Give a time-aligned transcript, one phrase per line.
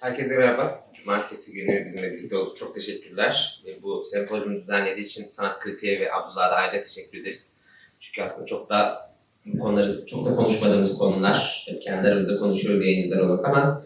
[0.00, 0.84] Herkese merhaba.
[0.94, 3.62] Cumartesi günü bizimle birlikte olduğunuz çok teşekkürler.
[3.82, 7.60] Bu sempozyumu düzenlediği için Sanat Kritiğe ve Abdullah'a da ayrıca teşekkür ederiz.
[8.00, 9.10] Çünkü aslında çok da
[9.46, 11.66] bu konuları çok da konuşmadığımız konular.
[11.68, 13.84] Hep kendi aramızda konuşuyoruz yayıncılar olarak ama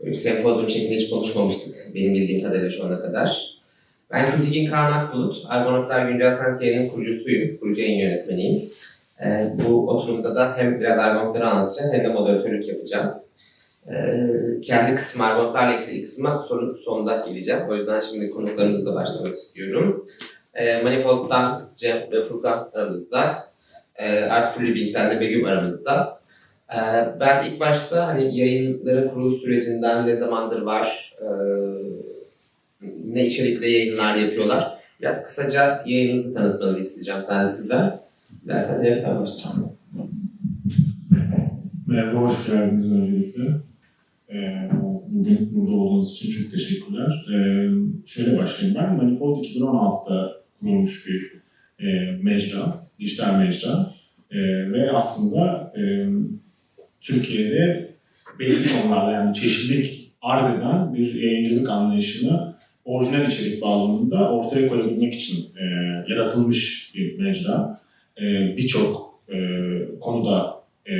[0.00, 1.94] bir sempozyum şeklinde hiç konuşmamıştık.
[1.94, 3.56] Benim bildiğim kadarıyla şu ana kadar.
[4.10, 5.36] Ben Kritik'in Kaan Akbulut.
[5.48, 7.56] Argonotlar Güncel Sanat Yayını'nın kurucusuyum.
[7.56, 8.70] Kurucu yayın yönetmeniyim.
[9.24, 13.25] Ee, bu oturumda da hem biraz Argonotları anlatacağım hem de moderatörlük yapacağım.
[13.90, 17.62] Ee, kendi kısmı Argonotlarla ilgili kısma sorun sonunda geleceğim.
[17.68, 20.06] O yüzden şimdi konuklarımızla başlamak istiyorum.
[20.54, 23.48] Ee, Manifold'dan Cem ve Furkan aramızda.
[23.96, 26.20] Ee, Artful Living'den de Begüm aramızda.
[26.72, 26.76] Ee,
[27.20, 31.28] ben ilk başta hani yayınların kuruluş sürecinden ne zamandır var, e,
[33.04, 34.78] ne içerikle yayınlar yapıyorlar.
[35.00, 38.00] Biraz kısaca yayınınızı tanıtmanızı isteyeceğim sen sizden.
[38.48, 39.50] Dersen Cem sen başla.
[41.86, 43.42] Merhaba, hoş geldiniz öncelikle.
[44.30, 44.68] Ee,
[45.08, 47.26] bugün burada olduğunuz için çok teşekkürler.
[47.32, 47.70] Ee,
[48.06, 48.96] şöyle başlayayım ben.
[48.96, 51.36] Manifold 2016'da kurulmuş bir
[51.86, 53.86] e, mecra, dijital mecra.
[54.30, 54.38] E,
[54.72, 55.82] ve aslında e,
[57.00, 57.90] Türkiye'de
[58.38, 65.56] belli konularda yani çeşitlilik arz eden bir yayıncılık anlayışını orijinal içerik bağlamında ortaya koyabilmek için
[65.56, 65.64] e,
[66.08, 67.80] yaratılmış bir mecra.
[68.20, 68.22] E,
[68.56, 69.06] Birçok
[70.00, 70.92] konuda e,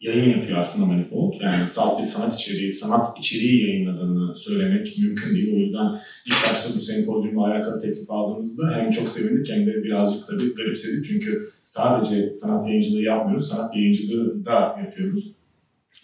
[0.00, 1.40] yayın yapıyor aslında Manifold.
[1.40, 5.54] Yani salt bir sanat içeriği, sanat içeriği yayınladığını söylemek mümkün değil.
[5.54, 10.26] O yüzden ilk başta bu sempozyumla alakalı teklif aldığımızda hem çok sevindik hem de birazcık
[10.26, 11.04] tabii garipsedik.
[11.04, 15.36] Çünkü sadece sanat yayıncılığı yapmıyoruz, sanat yayıncılığı da yapıyoruz.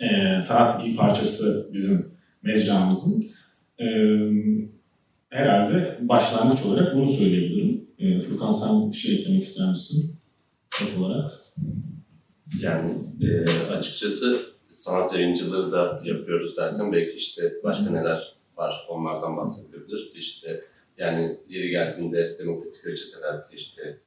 [0.00, 2.06] Ee, sanat bir parçası bizim
[2.42, 3.24] mecramızın.
[3.80, 3.84] Ee,
[5.30, 7.84] herhalde başlangıç olarak bunu söyleyebilirim.
[7.98, 10.16] Ee, Furkan sen bir şey eklemek ister misin?
[10.82, 11.32] Ek olarak.
[12.60, 20.12] Yani e, açıkçası sanat yayıncılığı da yapıyoruz derken belki işte başka neler var onlardan bahsedebilir.
[20.14, 20.64] İşte
[20.98, 23.98] yani yeri geldiğinde demokratik reçeteler işte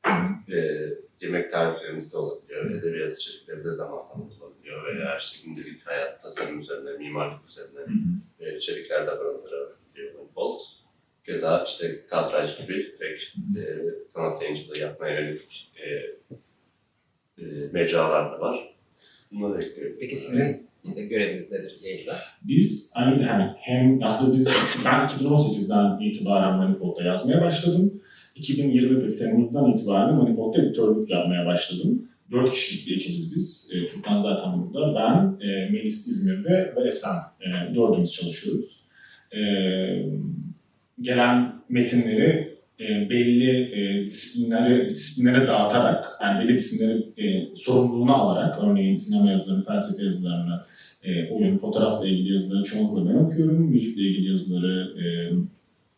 [0.51, 0.89] e,
[1.21, 6.59] yemek tariflerimiz de olabiliyor, edebiyat içerikleri de zaman zaman olabiliyor veya işte gündelik hayat tasarım
[6.59, 7.79] üzerine, mimarlık üzerine
[8.39, 10.13] e, içerikler de barındırabiliyor.
[10.23, 10.59] Unfold.
[11.25, 13.23] Keza işte kadraj gibi direkt
[13.57, 15.87] e, sanat yayıncılığı yapmaya yönelik e,
[17.39, 17.43] e,
[17.73, 18.59] mecralar da var.
[19.31, 19.97] Bunları ekliyorum.
[19.99, 22.17] Peki sizin göreviniz nedir yayında?
[22.43, 24.47] Biz aynı yani hem aslında biz
[24.85, 28.01] ben 2018'den itibaren Manifold'da yazmaya başladım.
[28.35, 32.09] 2021 Temmuz'dan itibaren Manifold'da editörlük yapmaya başladım.
[32.31, 33.73] Dört kişilik bir ekibiz biz.
[33.75, 34.95] E, Furkan zaten burada.
[34.95, 37.15] Ben, e, Melis İzmir'de ve Esen.
[37.41, 38.87] E, dördümüz çalışıyoruz.
[39.31, 39.39] E,
[41.01, 42.46] gelen metinleri
[42.79, 49.65] e, belli e, disiplinlere, disiplinlere dağıtarak, yani belli disiplinleri e, sorumluluğuna alarak, örneğin sinema yazılarını,
[49.65, 50.61] felsefe yazılarını,
[51.03, 53.61] e, oyun, fotoğrafla ilgili yazıları çoğunlukla ben okuyorum.
[53.61, 55.05] Müzikle ilgili yazıları, e,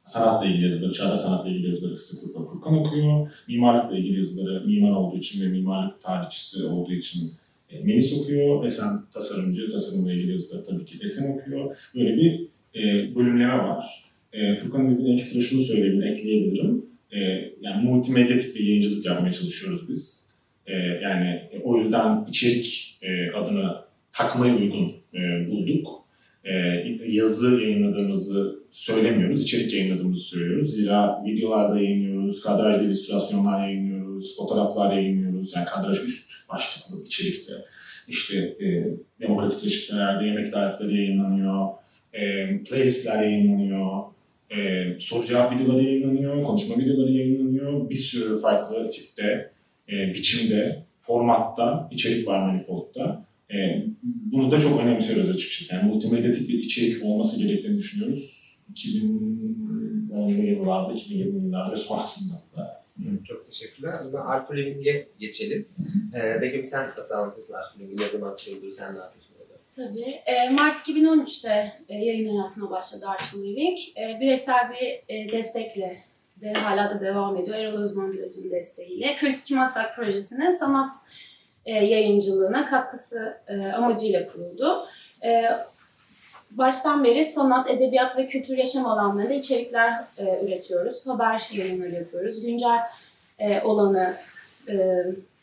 [0.03, 3.31] sanatla ilgili yazıları, çağdaş sanatla ilgili yazıları sıklıkla Furkan okuyor.
[3.47, 7.29] Mimarlıkla ilgili yazıları mimar olduğu için ve mimarlık tarihçisi olduğu için
[7.69, 8.65] e, Melis okuyor.
[8.65, 11.77] Esen tasarımcı, tasarımla ilgili yazıları tabii ki Esen okuyor.
[11.95, 14.08] Böyle bir e, bölümleme var.
[14.33, 16.85] E, Furkan'ın dediğine ekstra şunu söyleyebilirim, ekleyebilirim.
[17.11, 17.19] E,
[17.61, 20.29] yani multimedyatik bir yayıncılık yapmaya çalışıyoruz biz.
[20.65, 23.75] E, yani e, o yüzden içerik e, adını
[24.11, 25.87] takmayı uygun e, bulduk.
[26.43, 26.53] E,
[27.07, 30.75] yazı yayınladığımızı söylemiyoruz, içerik yayınladığımızı söylüyoruz.
[30.75, 35.55] Zira videolarda yayınlıyoruz, kadrajlı illüstrasyonlar yayınlıyoruz, fotoğraflar yayınlıyoruz.
[35.55, 37.53] Yani kadraj üst başlıklı içerikte.
[38.07, 38.87] İşte e,
[39.19, 41.67] demokratik reçetelerde yemek tarifleri yayınlanıyor,
[42.13, 42.19] e,
[42.63, 44.03] playlistler yayınlanıyor,
[44.51, 47.89] e, soru cevap videoları yayınlanıyor, konuşma videoları yayınlanıyor.
[47.89, 49.51] Bir sürü farklı tipte,
[49.89, 53.25] e, biçimde, formatta içerik var Manifold'da.
[53.51, 53.55] E,
[54.03, 55.75] bunu da çok önemsiyoruz açıkçası.
[55.75, 58.49] Yani multimedyatik bir içerik olması gerektiğini düşünüyoruz.
[58.75, 62.79] 2010'lu yıllarda, 2020'li yıllarda sonrasında da.
[63.23, 63.93] Çok teşekkürler.
[64.07, 64.55] O zaman Arthur
[65.19, 65.65] geçelim.
[66.15, 67.79] Ee, Begüm sen nasıl anlatırsın Arthur?
[67.97, 68.71] Ne zaman kuruldu?
[68.71, 69.28] Sen ne yapıyorsun?
[69.79, 70.21] Tabii.
[70.25, 73.79] E, Mart 2013'te e, yayın hayatına başladı Artful Living.
[73.79, 75.97] E, bireysel bir e, destekle
[76.41, 77.57] de hala da devam ediyor.
[77.57, 79.15] Erol Özman Gülec'in desteğiyle.
[79.15, 80.91] 42 Maslak projesinin sanat
[81.65, 83.37] yayıncılığına katkısı
[83.75, 84.87] amacıyla kuruldu.
[86.51, 90.03] Baştan beri sanat, edebiyat ve kültür yaşam alanlarında içerikler
[90.43, 91.07] üretiyoruz.
[91.07, 92.41] Haber yayınları yapıyoruz.
[92.41, 92.79] Güncel
[93.63, 94.13] olanı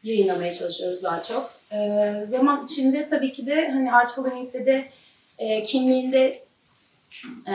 [0.07, 1.51] yayınlamaya çalışıyoruz daha çok.
[1.73, 4.87] E, zaman içinde tabii ki de hani Artful Living'de de
[5.39, 6.43] e, kimliğinde
[7.49, 7.55] e,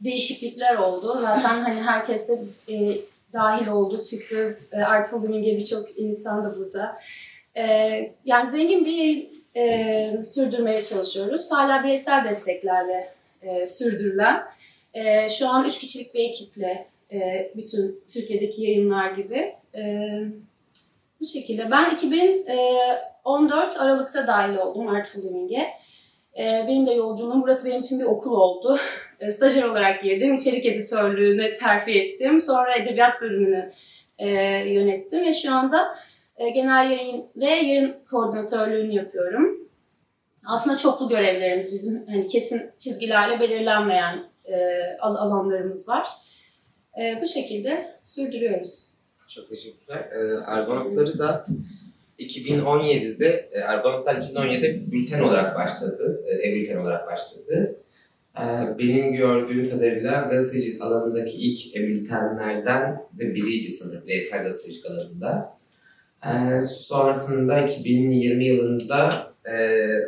[0.00, 1.18] değişiklikler oldu.
[1.20, 2.38] Zaten hani herkes de
[2.68, 3.00] e,
[3.32, 4.58] dahil oldu, çıktı.
[4.72, 6.98] E, Artful Living'e birçok insan da burada.
[7.56, 7.64] E,
[8.24, 11.50] yani zengin bir yayın e, sürdürmeye çalışıyoruz.
[11.50, 14.42] Hala bireysel desteklerle e, sürdürülen.
[14.94, 19.54] E, şu an üç kişilik bir ekiple e, bütün Türkiye'deki yayınlar gibi.
[19.74, 20.08] E,
[21.20, 21.70] bu şekilde.
[21.70, 25.70] Ben 2014 Aralık'ta dahil oldum Artful Living'e.
[26.38, 28.78] E, benim de yolculuğum, burası benim için bir okul oldu.
[29.20, 32.40] E, stajyer olarak girdim, içerik editörlüğüne terfi ettim.
[32.40, 33.72] Sonra edebiyat bölümünü
[34.18, 34.28] e,
[34.68, 35.96] yönettim ve şu anda
[36.36, 39.68] e, genel yayın ve yayın koordinatörlüğünü yapıyorum.
[40.46, 44.56] Aslında çoklu görevlerimiz bizim hani kesin çizgilerle belirlenmeyen e,
[45.00, 46.08] alanlarımız var.
[47.00, 48.99] E, bu şekilde sürdürüyoruz.
[49.34, 50.08] Çok teşekkürler.
[50.12, 51.44] Ee, Argonotları da
[52.18, 57.76] 2017'de, e, Argonotlar 2017'de bülten olarak başladı, e-bülten olarak başladı.
[58.38, 58.42] Ee,
[58.78, 65.56] benim gördüğüm kadarıyla gazetecilik alanındaki ilk e-bültenlerden de biriydi sanırım, bireysel gazetecilik alanında.
[66.26, 69.54] Ee, sonrasında 2020 yılında e,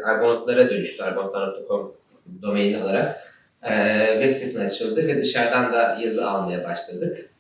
[0.05, 1.93] Argonotlara dönüştü, argonotlar.com
[2.43, 3.21] domaini alarak
[3.63, 3.73] e,
[4.13, 7.32] web sitesine açıldı ve dışarıdan da yazı almaya başladık.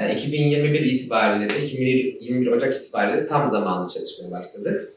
[0.00, 4.92] Yani 2021 itibariyle de 2021 Ocak itibariyle de tam zamanlı çalışmaya başladık.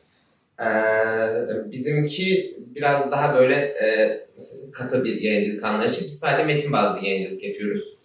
[0.60, 6.02] Ee, bizimki biraz daha böyle e, mesela katı bir yayıncılık anlayışı.
[6.02, 7.98] Biz sadece metin bazlı yayıncılık yapıyoruz.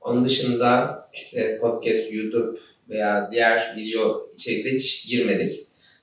[0.00, 2.58] Onun dışında işte podcast, YouTube
[2.88, 5.60] veya diğer video içerikleri hiç girmedik.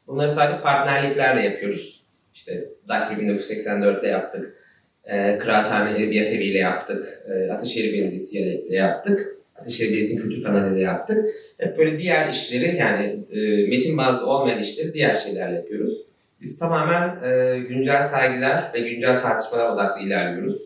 [0.08, 2.06] Bunları sadece partnerliklerle yapıyoruz.
[2.34, 4.58] İşte Dakri 1984'te yaptık.
[5.04, 7.24] E, Kıraathane Edebiyat Evi ile yaptık.
[7.30, 9.35] E, Ataşehir Belediyesi ile yaptık.
[9.56, 11.30] Ataşehir Belediyesi Kültür Kanalı ile yaptık.
[11.57, 16.02] Hep böyle diğer işleri yani e, metin bazlı olmayan işleri diğer şeylerle yapıyoruz.
[16.42, 20.62] Biz tamamen e, güncel sergiler ve güncel tartışmalar odaklı ilerliyoruz.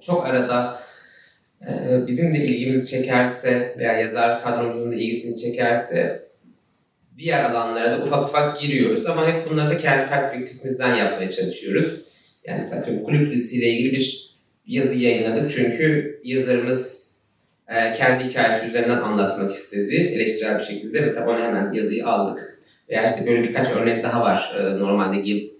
[0.00, 0.80] Çok arada
[1.62, 1.70] e,
[2.06, 6.22] bizim de ilgimizi çekerse veya yazar kadromuzun da ilgisini çekerse
[7.18, 12.00] diğer alanlara da ufak ufak giriyoruz ama hep bunları da kendi perspektifimizden yapmaya çalışıyoruz.
[12.44, 14.36] Yani mesela kulüp dizisiyle ilgili bir
[14.66, 17.09] yazı yayınladık çünkü yazarımız
[17.70, 21.00] e, kendi hikayesi üzerinden anlatmak istedi eleştirel bir şekilde.
[21.00, 22.58] Mesela ona hemen yazıyı aldık.
[22.88, 25.50] Veya işte böyle birkaç örnek daha var e, normalde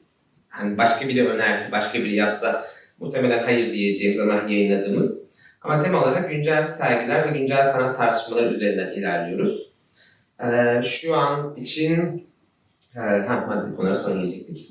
[0.48, 2.64] hani başka biri önerse, başka biri yapsa
[2.98, 5.30] muhtemelen hayır diyeceğim zaman yayınladığımız.
[5.62, 9.70] Ama tema olarak güncel sergiler ve güncel sanat tartışmaları üzerinden ilerliyoruz.
[10.44, 12.26] Ee, şu an için
[12.96, 14.70] e, ha, maddi sonra gelecektik.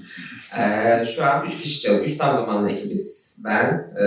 [0.59, 2.11] Ee, şu an 3 kişi çalışıyoruz.
[2.11, 4.03] 3 tam zamanlı ekibiz ben e,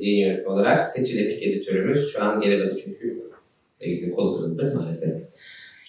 [0.00, 2.12] yayın yönetmeni olarak Seçil Epik editörümüz.
[2.12, 3.22] Şu an gelemedi çünkü
[3.70, 5.22] sevgisinin kolu kırıldı maalesef.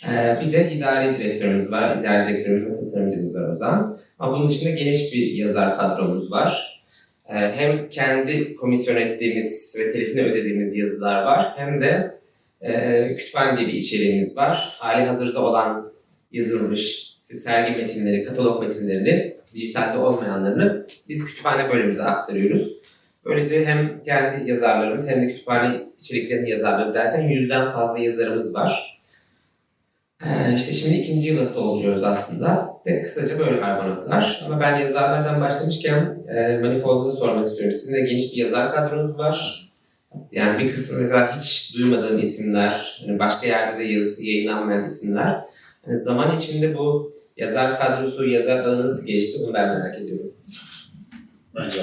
[0.06, 1.98] E, bir de idari direktörümüz var.
[1.98, 4.00] İdari direktörümüz ve tasarımcımız var Ozan.
[4.20, 6.82] Ama bunun dışında geniş bir yazar kadromuz var.
[7.30, 11.54] E, hem kendi komisyon ettiğimiz ve telifini ödediğimiz yazılar var.
[11.56, 12.18] Hem de
[12.62, 14.76] e, kütüphane diye bir içeriğimiz var.
[14.80, 15.92] Hali hazırda olan
[16.32, 22.78] yazılmış sergi metinleri, katalog metinlerini, dijitalde olmayanlarını biz kütüphane bölümümüze aktarıyoruz.
[23.26, 29.00] Böylece hem kendi yazarlarımız hem de kütüphane içeriklerinin yazarları derken yüzden fazla yazarımız var.
[30.26, 32.70] Ee, işte şimdi ikinci yılı dolduruyoruz aslında.
[32.88, 34.42] Ve kısaca böyle argonotlar.
[34.46, 37.78] Ama ben yazarlardan başlamışken e, Manifold'u sormak istiyorum.
[37.80, 39.68] Sizin de geniş bir yazar kadronuz var.
[40.32, 45.42] Yani bir kısmı mesela hiç duymadığım isimler, yani başka yerde de yazısı yayınlanmayan isimler.
[45.88, 50.34] Yani zaman içinde bu yazar kadrosu, yazar alanı nasıl gelişti bunu ben merak ediyorum.
[51.56, 51.82] Bence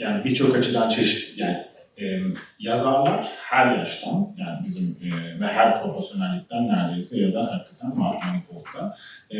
[0.00, 1.58] yani birçok açıdan çeşit yani
[2.00, 2.20] e,
[2.58, 8.96] yazarlar her yaştan yani bizim e, ve her profesyonellikten neredeyse yazar hakikaten var Manifold'da.
[9.36, 9.38] E,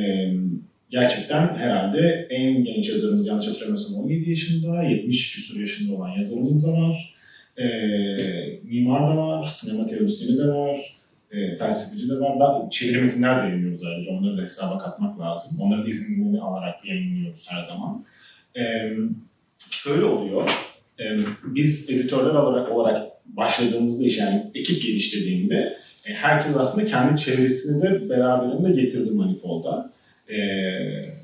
[0.91, 6.73] gerçekten herhalde en genç yazarımız yanlış hatırlamıyorsam 17 yaşında, 70 küsur yaşında olan yazarımız da
[6.73, 7.15] var.
[7.57, 7.67] E,
[8.63, 10.79] mimar da var, sinema teorisyeni de var,
[11.31, 12.41] e, felsefeci de var.
[12.41, 14.13] Daha çeviri metinler de yayınlıyoruz ayrıca.
[14.13, 15.61] Onları da hesaba katmak lazım.
[15.61, 18.05] Onların izinlerini alarak yayınlıyoruz her zaman.
[18.57, 18.63] E,
[19.71, 20.51] şöyle oluyor.
[21.01, 21.05] E,
[21.45, 28.09] biz editörler olarak, olarak başladığımızda iş yani ekip genişlediğinde e, herkes aslında kendi çevresini de
[28.09, 29.93] beraberinde getirdi Manifold'a.
[30.29, 30.37] E,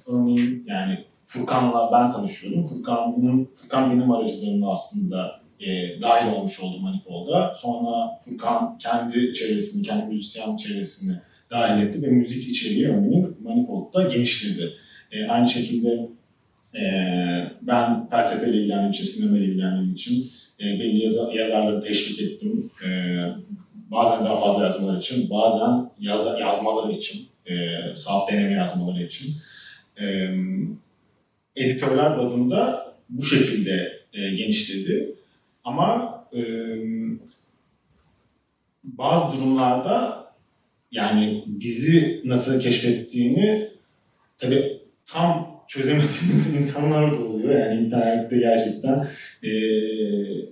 [0.07, 2.65] örneğin yani Furkan'la ben tanışıyordum.
[2.65, 7.55] Furkan'ın, Furkan benim aracılığımla aslında e, dahil olmuş oldu Manifold'a.
[7.55, 11.17] Sonra Furkan kendi çevresini, kendi müzisyen çevresini
[11.51, 14.73] dahil etti ve müzik içeriği örneğin Manifold'da genişledi.
[15.13, 16.09] E, aynı şekilde
[16.75, 16.85] e,
[17.63, 22.71] ben felsefeyle ilgilendiğim için, sinemayla ilgilendiğim için e, belli yazar, yazarları teşvik ettim.
[22.87, 22.89] E,
[23.91, 27.55] bazen daha fazla yazmaları için, bazen yaz, yazmaları için, e,
[27.95, 29.35] saat deneme yazmaları için.
[30.01, 30.05] E,
[31.57, 35.16] editörler bazında bu şekilde e, genişledi.
[35.67, 36.41] Ama e,
[38.85, 40.27] bazı durumlarda
[40.93, 43.69] yani bizi nasıl keşfettiğini
[44.39, 47.59] tabii tam çözemediğimiz insanlar da oluyor.
[47.61, 49.09] Yani internette gerçekten
[49.43, 49.51] e,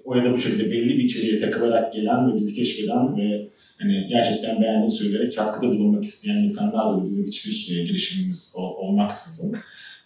[0.04, 4.90] orada bu şekilde belli bir içeriğe takılarak gelen ve bizi keşfeden ve hani gerçekten beğendiğini
[4.90, 9.56] söyleyerek katkıda bulunmak isteyen insanlar da bizim hiçbir e, girişimimiz ol, olmaksızın.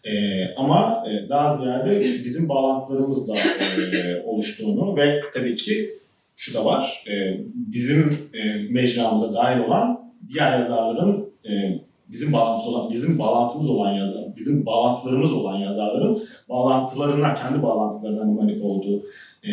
[0.08, 0.14] E,
[0.56, 5.90] ama daha ziyade bizim bağlantılarımızla e, oluştuğunu ve tabii ki
[6.36, 12.90] şu da var, e, bizim e, mecramıza dahil olan diğer yazarların e, bizim bağlantımız olan,
[12.90, 19.02] bizim bağlantımız olan yazar, bizim bağlantılarımız olan yazarların bağlantılarına, kendi bağlantılarına hani manifoldu
[19.44, 19.50] e,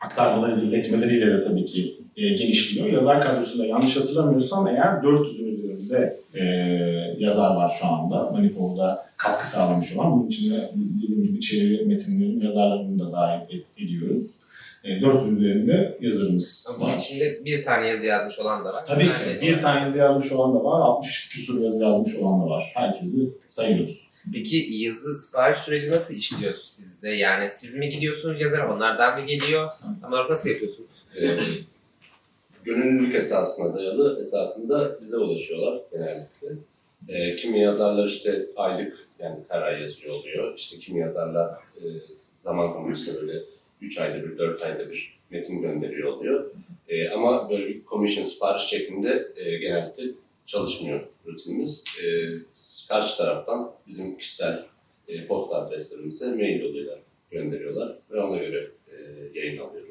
[0.00, 2.86] aktarmaları, iletmeleriyle de tabii ki e, genişliyor.
[2.86, 6.44] Yazar kadrosunda yanlış hatırlamıyorsam eğer 400'ün üzerinde e,
[7.18, 8.30] yazar var şu anda.
[8.30, 10.12] Manifold'a katkı sağlamış olan.
[10.12, 14.40] Bunun içinde dediğim gibi çeviri metinlerin yazarlarını da dahil ediyoruz.
[14.84, 16.96] E, 400 üzerinde yazarımız Bunun var.
[16.98, 18.86] içinde bir tane yazı yazmış olan da var.
[18.86, 19.10] Tabii ki.
[19.28, 22.64] Yani- Bir tane yazı yazmış olan da var, 60 küsur yazı yazmış olan da var.
[22.74, 24.08] Herkesi sayıyoruz.
[24.32, 27.08] Peki yazı sipariş süreci nasıl işliyor sizde?
[27.10, 29.70] Yani siz mi gidiyorsunuz yazara, onlardan mı geliyor?
[30.02, 30.90] Tam olarak nasıl yapıyorsunuz?
[32.68, 36.48] Gönüllülük esasına dayalı esasında bize ulaşıyorlar genellikle.
[37.08, 40.54] E, kimi yazarlar işte aylık yani her ay yazıyor oluyor.
[40.56, 41.84] İşte kimi yazarlar e,
[42.38, 43.42] zaman zaman işte böyle
[43.80, 46.50] 3 ayda bir, 4 ayda bir metin gönderiyor oluyor.
[46.88, 50.02] E, ama böyle bir commission sipariş şeklinde e, genellikle
[50.46, 51.84] çalışmıyor rutinimiz.
[52.04, 52.06] E,
[52.88, 54.64] karşı taraftan bizim kişisel
[55.08, 56.98] e, posta adreslerimize mail yoluyla
[57.30, 58.94] gönderiyorlar ve ona göre e,
[59.34, 59.87] yayın alıyoruz.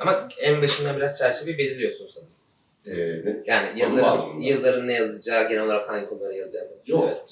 [0.00, 2.32] Ama en başından biraz çerçeve belirliyorsunuz sanırım.
[2.86, 6.68] E, ne- Yani yazarın, yazarın ne yazacağı, genel olarak hangi konuları yazacağı.
[6.86, 7.04] Yok.
[7.08, 7.22] Evet.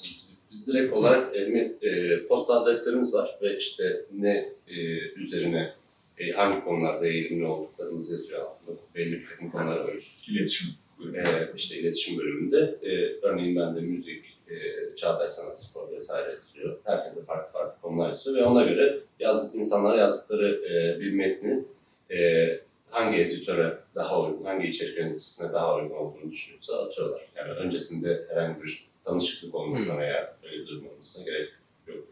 [0.51, 1.39] Biz direkt olarak e,
[1.81, 4.75] e, posta adreslerimiz var ve işte ne e,
[5.15, 5.73] üzerine
[6.17, 8.77] e, hangi konularda eğilimli olduklarımız yazıyor altında.
[8.95, 9.93] Belli bir takım konular var.
[10.31, 10.67] İletişim.
[11.15, 11.21] E,
[11.55, 14.55] işte iletişim bölümünde e, örneğin bende müzik, e,
[14.95, 16.77] çağdaş sanat, spor vesaire yazıyor.
[16.83, 21.63] Herkese farklı farklı konular yazıyor ve ona göre yazdık insanlar yazdıkları e, bir metni
[22.11, 22.49] e,
[22.89, 27.21] hangi editöre daha uygun, hangi içerik yöneticisine daha uygun olduğunu düşünüyorsa atıyorlar.
[27.35, 31.49] Yani öncesinde herhangi bir tanışıklık olmasına veya öyle bir durum olmasına gerek
[31.87, 32.07] yok.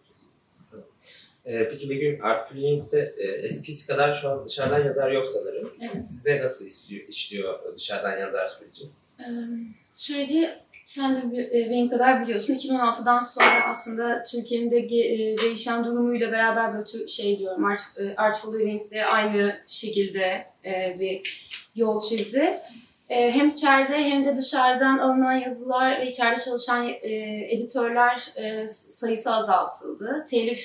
[1.46, 5.74] Ee, peki bir gün Artfullink'te e, eskisi kadar şu an dışarıdan yazar yok sanırım.
[5.82, 6.06] Evet.
[6.06, 8.84] Sizde nasıl işliyor, işliyor dışarıdan yazar süreci?
[9.20, 9.24] Ee,
[9.94, 10.50] Süreci
[10.86, 12.54] sen de e, benim kadar biliyorsun.
[12.54, 18.60] 2016'dan sonra aslında Türkiye'nin de e, değişen durumuyla beraber böyle şey diyorum Art, e, Artful
[18.60, 20.46] Living'de aynı şekilde
[21.00, 22.54] bir yol çizdi.
[23.08, 26.90] Hem içeride hem de dışarıdan alınan yazılar ve içeride çalışan
[27.50, 28.34] editörler
[28.68, 30.26] sayısı azaltıldı.
[30.30, 30.60] Telif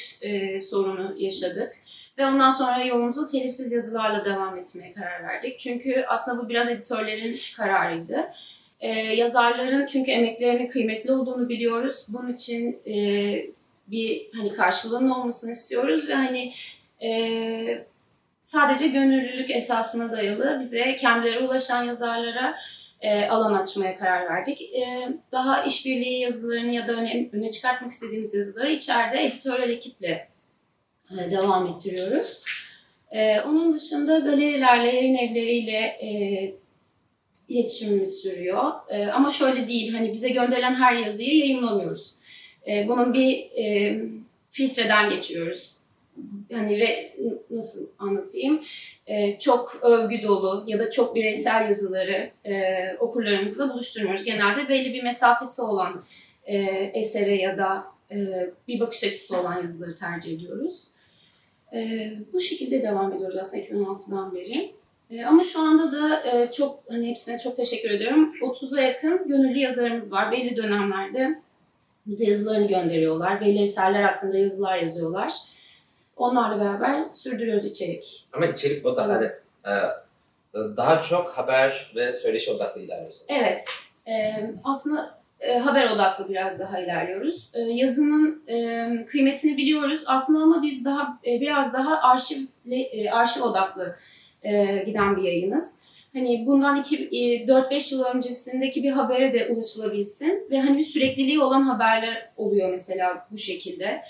[0.63, 1.73] sorunu yaşadık.
[2.19, 5.59] Ve ondan sonra yolumuzu telifsiz yazılarla devam etmeye karar verdik.
[5.59, 8.29] Çünkü aslında bu biraz editörlerin kararıydı.
[8.81, 12.07] Ee, yazarların çünkü emeklerinin kıymetli olduğunu biliyoruz.
[12.09, 12.97] Bunun için e,
[13.87, 16.53] bir hani karşılığının olmasını istiyoruz ve hani
[17.03, 17.85] e,
[18.41, 22.55] sadece gönüllülük esasına dayalı bize kendileri ulaşan yazarlara
[23.01, 24.63] e, alan açmaya karar verdik.
[24.63, 30.29] E, daha işbirliği yazılarını ya da öne, öne çıkartmak istediğimiz yazıları içeride editörel ekiple
[31.11, 32.45] e, devam ettiriyoruz.
[33.11, 36.09] E, onun dışında galerilerle, yayın evleriyle e,
[37.49, 38.73] iletişimimiz sürüyor.
[38.89, 42.15] E, ama şöyle değil, hani bize gönderilen her yazıyı yayınlamıyoruz.
[42.69, 44.01] E, bunun bir e,
[44.51, 45.73] filtreden geçiyoruz.
[46.53, 47.17] Hani re,
[47.51, 48.63] nasıl anlatayım?
[49.07, 52.55] E, çok övgü dolu ya da çok bireysel yazıları e,
[53.01, 54.25] okurlarımızla buluşturmuyoruz.
[54.25, 56.03] Genelde belli bir mesafesi olan
[56.45, 56.57] e,
[56.95, 58.17] esere ya da e,
[58.69, 60.89] bir bakış açısı olan yazıları tercih ediyoruz.
[61.73, 64.78] E, bu şekilde devam ediyoruz aslında 2016'dan beri.
[65.11, 68.35] E, ama şu anda da e, çok hani hepsine çok teşekkür ediyorum.
[68.41, 70.33] 30'a yakın gönüllü yazarımız var.
[70.33, 71.43] Belli dönemlerde
[72.07, 73.41] bize yazılarını gönderiyorlar.
[73.41, 75.33] Belli eserler hakkında yazılar yazıyorlar.
[76.17, 78.27] Onlarla beraber sürdürüyoruz içerik.
[78.33, 79.27] Ama içerik o da hani
[79.67, 79.73] e,
[80.77, 83.27] daha çok haber ve söyleşi odaklı ilerliyorsunuz.
[83.29, 83.65] Evet.
[84.07, 84.35] e,
[84.65, 87.51] aslında e, haber odaklı biraz daha ilerliyoruz.
[87.55, 93.43] E, yazının e, kıymetini biliyoruz aslında ama biz daha e, biraz daha arşivle, e, arşiv
[93.43, 93.97] odaklı
[94.43, 95.79] e, giden bir yayınız.
[96.13, 101.41] Hani bundan iki, e, 4-5 yıl öncesindeki bir habere de ulaşılabilsin ve hani bir sürekliliği
[101.41, 104.03] olan haberler oluyor mesela bu şekilde.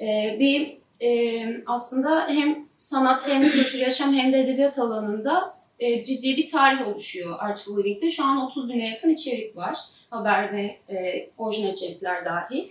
[0.00, 6.36] E, bir e, aslında hem sanat hem kültür yaşam hem de edebiyat alanında e, ciddi
[6.36, 8.10] bir tarih oluşuyor Artful Living'de.
[8.10, 9.78] Şu an 30 bine yakın içerik var.
[10.10, 12.68] Haber ve e, orijinal içerikler dahil.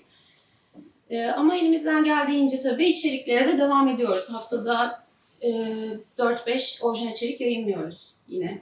[1.09, 4.29] E, ama elimizden geldiğince tabii içeriklere de devam ediyoruz.
[4.33, 5.03] Haftada
[5.41, 5.49] e,
[6.17, 8.61] 4-5 orijinal içerik yayınlıyoruz yine.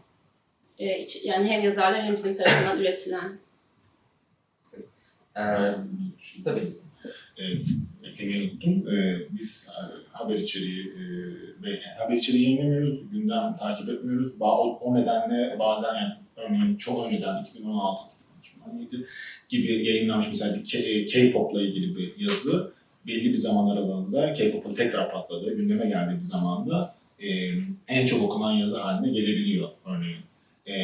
[0.80, 3.38] E, iç- yani hem yazarlar hem bizim tarafından üretilen.
[5.38, 5.46] E,
[6.46, 6.68] tabii.
[7.40, 7.44] e,
[8.10, 8.94] eklemeyi unuttum.
[8.98, 9.72] E, biz
[10.12, 11.02] haber içeriği e,
[11.64, 14.40] ve haber içeriği yayınlamıyoruz, gündem takip etmiyoruz.
[14.42, 18.04] Ba- O, o nedenle bazen yani örneğin çok önceden 2016
[18.40, 19.06] 2017
[19.50, 22.74] gibi yayınlanmış mesela bir K- e, K-pop'la ilgili bir yazı
[23.08, 27.28] belli bir zaman aralığında K-pop'un tekrar patladığı, gündeme geldiği bir zamanda e,
[27.88, 30.18] en çok okunan yazı haline gelebiliyor örneğin.
[30.68, 30.76] E,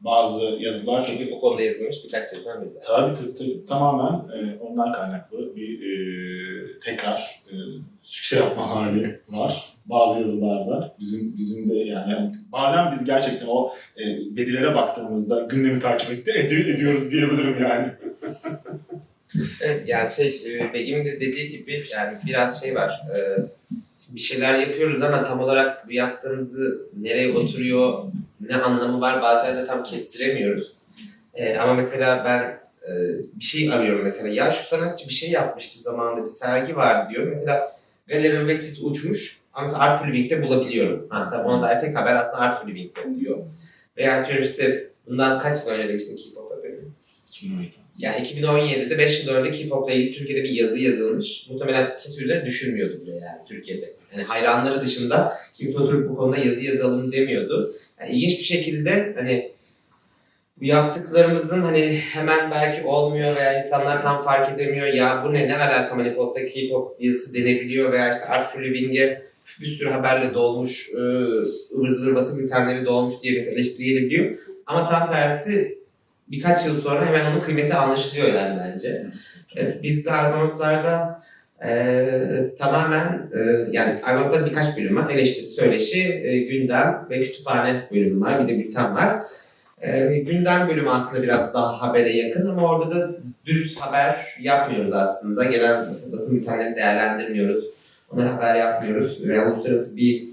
[0.00, 2.70] bazı yazılar çok Çünkü bu konuda yazılmış birkaç yazıdan biri.
[2.86, 3.64] Tabii tabii, tabii.
[3.64, 7.54] tamamen e, ondan kaynaklı bir e, tekrar e,
[8.02, 9.64] sükse yapma hali var.
[9.86, 14.04] Bazı yazılarda bizim bizim de yani, bazen biz gerçekten o e,
[14.36, 17.92] verilere baktığımızda gündemi takip etti, edi- ediyoruz diyebilirim yani.
[19.62, 23.02] Evet yani şey e, Begim'in de dediği gibi yani biraz şey var.
[23.16, 23.18] e,
[24.08, 28.04] bir şeyler yapıyoruz ama tam olarak bu yaptığımızı nereye oturuyor,
[28.40, 30.74] ne anlamı var bazen de tam kestiremiyoruz.
[31.34, 32.64] E, ama mesela ben
[33.34, 34.28] bir şey arıyorum mesela.
[34.28, 37.26] Ya şu sanatçı bir şey yapmıştı zamanında bir sergi var diyor.
[37.26, 37.72] Mesela
[38.08, 41.06] galerinin bekçisi uçmuş ama mesela Art Living'de bulabiliyorum.
[41.10, 43.38] Ha, tabii ona dair tek haber aslında Art Living'de diyor.
[43.96, 46.80] Veya diyorum işte bundan kaç yıl önce demiştim K-pop haberi.
[47.28, 47.83] 2012.
[47.98, 51.46] Yani 2017'de 5 yıl önce K-pop'la ilgili Türkiye'de bir yazı yazılmış.
[51.50, 53.92] Muhtemelen kimse üzerine düşünmüyordu bile yani Türkiye'de.
[54.12, 57.74] Yani hayranları dışında kimse oturup bu konuda yazı yazalım demiyordu.
[58.00, 59.52] Yani ilginç bir şekilde hani
[60.60, 64.86] bu yaptıklarımızın hani hemen belki olmuyor veya insanlar tam fark edemiyor.
[64.86, 69.22] Ya bu neden alaka manifold'da K-pop yazısı denebiliyor veya işte Art for Living'e
[69.60, 74.38] bir sürü haberle dolmuş, ıı, ıvır zıvır basın bültenleri dolmuş diye mesela eleştiri gelebiliyor.
[74.66, 75.83] Ama tam tersi
[76.28, 79.06] birkaç yıl sonra hemen onun kıymeti anlaşılıyor yani bence.
[79.56, 81.20] Evet, biz de Argonautlar'da
[81.64, 83.40] e, tamamen e,
[83.70, 85.10] yani Argonaut'ta birkaç bölüm var.
[85.10, 88.42] Eleştiri, söyleşi, e, gündem ve kütüphane bölümü var.
[88.42, 89.20] Bir de bülten var.
[89.82, 93.16] E, gündem bölümü aslında biraz daha habere yakın ama orada da
[93.46, 95.44] düz haber yapmıyoruz aslında.
[95.44, 97.64] Gelen basın bültenlerini değerlendirmiyoruz.
[98.10, 99.28] Onları haber yapmıyoruz.
[99.28, 100.24] Veya uluslararası bir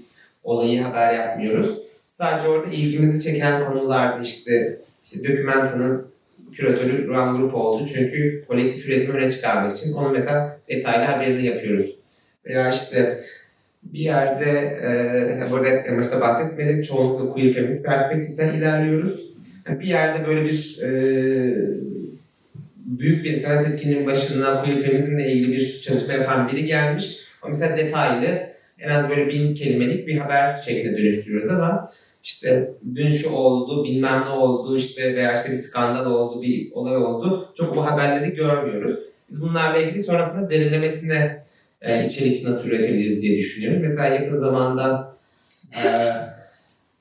[0.44, 1.78] olayı haber yapmıyoruz.
[2.06, 6.02] Sadece orada ilgimizi çeken konularda işte işte Documentary'nin
[6.52, 7.88] küratörü Ruan Grup oldu.
[7.94, 11.98] Çünkü kolektif üretimi öne çıkarmak için onun mesela detaylı haberini yapıyoruz.
[12.46, 13.20] Veya işte
[13.82, 14.50] bir yerde,
[15.46, 19.38] e, burada en başta bahsetmedim, çoğunlukla queer feminist perspektiften ilerliyoruz.
[19.68, 20.92] Yani bir yerde böyle bir e,
[22.76, 27.18] büyük bir sanat etkinliğinin başına queer feminizmle ilgili bir çalışma yapan biri gelmiş.
[27.44, 31.90] O mesela detaylı, en az böyle bin kelimelik bir haber şeklinde dönüştürüyoruz ama
[32.22, 36.96] işte dün şu oldu, bilmem ne oldu işte veya işte bir skandal oldu, bir olay
[36.96, 37.52] oldu.
[37.56, 38.98] Çok bu haberleri görmüyoruz.
[39.30, 41.44] Biz bunlarla ilgili sonrasında derinlemesine
[41.80, 43.82] e, içerik nasıl üretebiliriz diye düşünüyoruz.
[43.82, 45.16] Mesela yakın zamanda
[45.84, 45.88] e,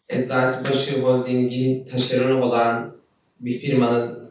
[0.17, 2.95] Eczacıbaşı Holding'in taşeronu olan
[3.39, 4.21] bir firmanın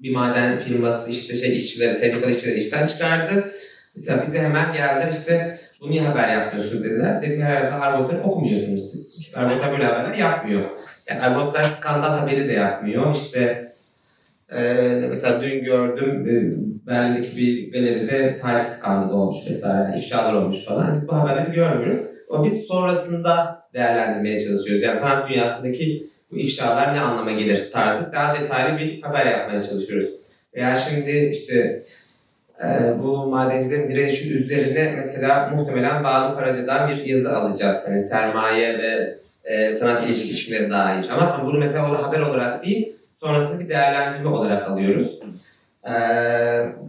[0.00, 3.52] bir maden firması işte şey işçileri, sendikal işçileri işten çıkardı.
[3.96, 7.22] Mesela bize hemen geldiler işte bunu niye haber yapmıyorsunuz dediler.
[7.22, 9.24] Dedim herhalde Arvotları okumuyorsunuz siz.
[9.24, 10.62] Çünkü Arvotlar böyle haberler yapmıyor.
[11.08, 13.16] Yani Arvotlar skandal haberi de yapmıyor.
[13.16, 13.72] İşte
[14.52, 14.62] e,
[15.08, 16.36] mesela dün gördüm e,
[16.86, 20.94] Berlin'deki bir galeride taciz skandalı olmuş mesela, ifşalar olmuş falan.
[20.96, 22.06] Biz bu haberleri görmüyoruz.
[22.30, 24.82] Ama biz sonrasında değerlendirmeye çalışıyoruz.
[24.82, 30.10] Yani sanat dünyasındaki bu ifşalar ne anlama gelir tarzı daha detaylı bir haber yapmaya çalışıyoruz.
[30.54, 31.82] Veya şimdi işte
[32.64, 37.76] e, bu madencilerin direnişi üzerine mesela muhtemelen Banu Karaca'dan bir yazı alacağız.
[37.88, 41.08] Yani sermaye ve e, sanat ilişkilerine dair.
[41.10, 45.20] Ama bunu mesela onu haber olarak değil, sonrasında bir değerlendirme olarak alıyoruz.
[45.84, 45.94] E,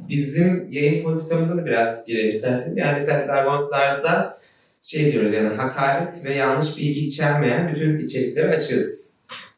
[0.10, 2.77] bizim yayın politikamıza da biraz girelim isterseniz.
[2.77, 4.34] Yani mesela biz Argonautlar'da
[4.84, 9.08] şey diyoruz yani hakaret ve yanlış bilgi içermeyen bütün içerikleri açığız.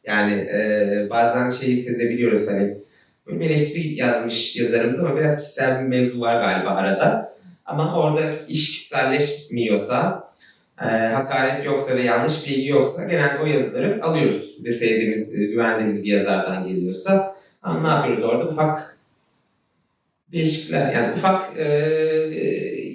[0.06, 2.78] Yani e, bazen şeyi sezebiliyoruz hani
[3.32, 7.34] bir eleştiri yazmış yazarımız ama biraz kişisel bir mevzu var galiba arada.
[7.66, 10.30] Ama orada iş kişiselleşmiyorsa,
[10.82, 14.66] e, hakaret yoksa ve yanlış bilgi yoksa genelde o yazıları alıyoruz.
[14.66, 17.36] De sevdiğimiz, e, güvendiğimiz bir yazardan geliyorsa.
[17.64, 18.50] Ama ne yapıyoruz orada?
[18.50, 18.98] Ufak
[20.32, 21.66] değişiklikler, yani ufak e,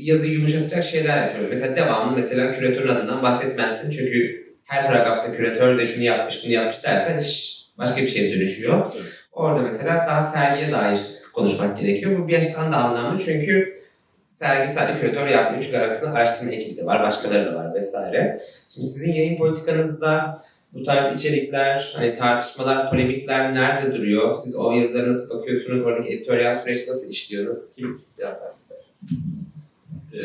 [0.00, 1.50] yazıyı yumuşatacak şeyler yapıyoruz.
[1.50, 6.84] Mesela devamlı mesela küratörün adından bahsetmezsin çünkü her paragrafta küratör de şunu yapmış, bunu yapmış
[6.84, 8.92] dersen iş başka bir şeye dönüşüyor.
[9.34, 11.00] Orada mesela daha sergiye dair
[11.32, 12.18] konuşmak gerekiyor.
[12.18, 13.78] Bu bir açıdan da anlamlı çünkü
[14.28, 15.62] sergi sadece küratör yapmıyor.
[15.64, 18.40] Çünkü arkasında araştırma ekibi de var, başkaları da var vesaire.
[18.74, 20.42] Şimdi sizin yayın politikanızda
[20.72, 24.36] bu tarz içerikler, hani tartışmalar, polemikler nerede duruyor?
[24.44, 25.82] Siz o yazılara nasıl bakıyorsunuz?
[25.82, 27.46] Oradaki editoryal süreç nasıl işliyor?
[27.46, 28.36] Nasıl kim ister?
[30.14, 30.18] Ee,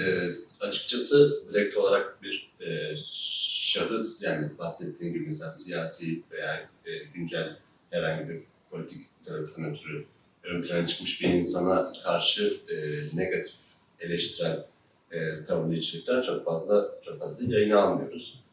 [0.60, 7.56] açıkçası direkt olarak bir e, şahıs yani bahsettiğim gibi mesela siyasi veya e, güncel
[7.90, 8.40] herhangi bir
[8.72, 10.06] politik sebepten ötürü
[10.44, 12.76] ön plana çıkmış bir insana karşı e,
[13.18, 13.56] negatif
[14.00, 14.66] eleştirel
[15.12, 18.44] e, tavırlı içerikler çok fazla çok fazla yayına almıyoruz.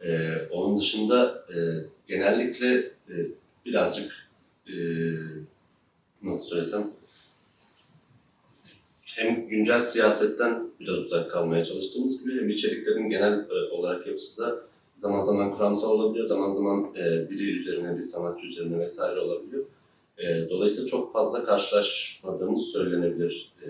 [0.00, 1.56] E, onun dışında e,
[2.06, 2.76] genellikle
[3.08, 3.14] e,
[3.66, 4.28] birazcık
[4.68, 4.74] e,
[6.22, 6.90] nasıl söylesem
[9.02, 14.71] hem güncel siyasetten biraz uzak kalmaya çalıştığımız gibi hem içeriklerin genel e, olarak yapısı da
[14.96, 19.64] zaman zaman kuramsal olabiliyor, zaman zaman e, biri üzerine, bir sanatçı üzerine vesaire olabiliyor.
[20.18, 23.68] E, dolayısıyla çok fazla karşılaşmadığımız söylenebilir e,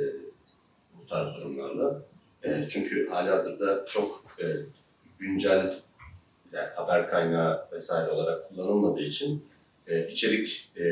[1.02, 2.02] bu tarz durumlarla.
[2.42, 4.46] E, çünkü hali hazırda çok e,
[5.18, 5.74] güncel
[6.52, 9.44] yani haber kaynağı vesaire olarak kullanılmadığı için
[9.86, 10.82] e, içerik e,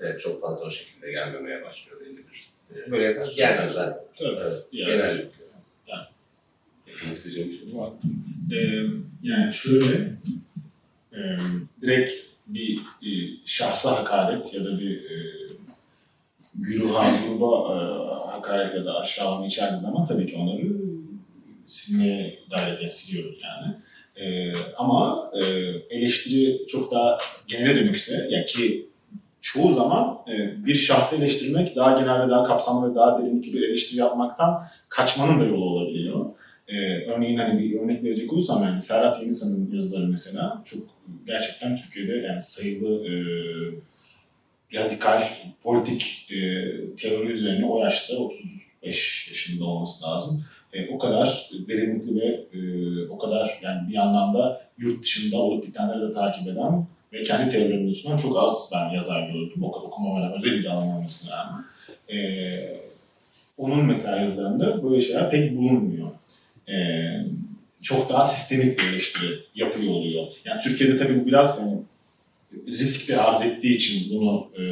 [0.00, 2.50] de çok fazla o şekilde gelmemeye başlıyor belli bir.
[2.76, 4.04] E, Böyle yazar gelmez zaten.
[4.18, 4.36] Tabii.
[4.40, 5.45] Evet, Yani, genellikle.
[6.96, 7.90] Eklemek isteyeceğim bir şey var.
[8.52, 8.86] Ee,
[9.22, 10.12] yani şöyle
[11.12, 11.20] e,
[11.82, 12.12] direkt
[12.46, 13.10] bir e,
[13.44, 15.16] şahsa hakaret ya da bir e,
[16.54, 17.76] güruha, gruba e,
[18.30, 20.72] hakaret ya da aşağılama içerdiği zaman tabii ki onları
[21.66, 23.74] silmeye gayret ediyoruz yani.
[24.16, 25.44] E, ama e,
[25.90, 28.86] eleştiri çok daha genele dönükse, yani ki
[29.40, 33.68] çoğu zaman e, bir şahsı eleştirmek daha genel ve daha kapsamlı ve daha derinlikli bir
[33.68, 36.05] eleştiri yapmaktan kaçmanın da yolu olabiliyor.
[36.68, 40.80] Ee, örneğin hani bir örnek verecek olursam yani Serhat Yenisan'ın yazıları mesela çok
[41.26, 43.12] gerçekten Türkiye'de yani sayılı e,
[44.74, 45.22] radikal
[45.62, 46.36] politik e,
[46.96, 50.44] teori üzerine o yaşta 35 yaşında olması lazım.
[50.72, 52.60] E, o kadar derinlikli ve e,
[53.08, 57.94] o kadar yani bir anlamda yurt dışında olup bitenleri de takip eden ve kendi teorilerini
[57.94, 59.64] sunan çok az ben yazar gördüm.
[59.64, 61.64] O kadar okumama özel bir alan olmasına rağmen.
[62.12, 62.16] E,
[63.58, 66.08] onun mesela yazılarında böyle şeyler pek bulunmuyor
[66.68, 66.74] e,
[67.82, 70.26] çok daha sistemik bir eleştiri yapıyor oluyor.
[70.44, 71.82] Yani Türkiye'de tabii bu biraz yani
[72.66, 74.62] risk de arz ettiği için bunu e,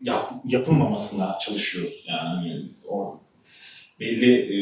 [0.00, 2.06] yap, yapılmamasına çalışıyoruz.
[2.08, 3.20] Yani hani o
[4.00, 4.58] belli e,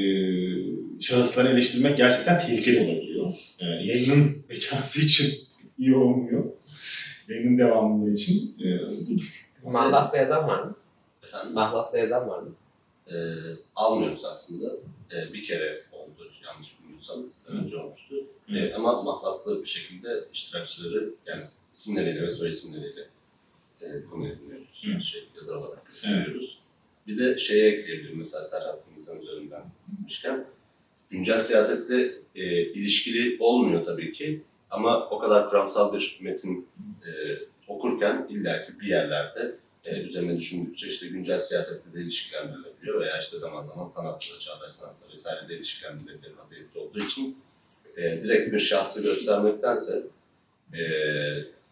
[1.01, 3.33] şahısları eleştirmek gerçekten tehlikeli olabiliyor.
[3.61, 5.39] E, yayının bekası için
[5.79, 6.45] iyi olmuyor.
[7.29, 9.47] Yayının devamlılığı için e, budur.
[9.73, 10.77] Mahlas'ta yazan var mı?
[11.23, 12.55] Efendim, Mahlas'ta yazan var mı?
[13.11, 13.17] e,
[13.77, 14.73] almıyoruz aslında.
[15.13, 18.15] E, bir kere oldu yanlış bilmiyorsam, bizden önce olmuştu.
[18.49, 18.57] Hı.
[18.57, 21.43] E, ama mahlaslı bir şekilde iştirakçıları yani
[21.73, 23.07] isimleriyle ve soy isimleriyle
[23.81, 24.87] e, konu ediniyoruz.
[24.87, 25.03] Hı.
[25.03, 26.61] Şey, yazar olarak gösteriyoruz.
[27.07, 30.47] Bir de şeye ekleyebilirim mesela Serhat İnsan üzerinden gitmişken.
[31.11, 36.69] Güncel siyasette e, ilişkili olmuyor tabii ki ama o kadar kuramsal bir metin
[37.07, 37.11] e,
[37.69, 43.63] okurken illaki bir yerlerde e, üzerine düşündükçe işte güncel siyasette de ilişkilendirilebiliyor veya işte zaman
[43.63, 47.39] zaman sanatla, çağdaş sanatla vesaire de ilişkilendirilebilir vaziyette olduğu için
[47.97, 50.03] e, direkt bir şahsı göstermektense
[50.75, 50.81] e,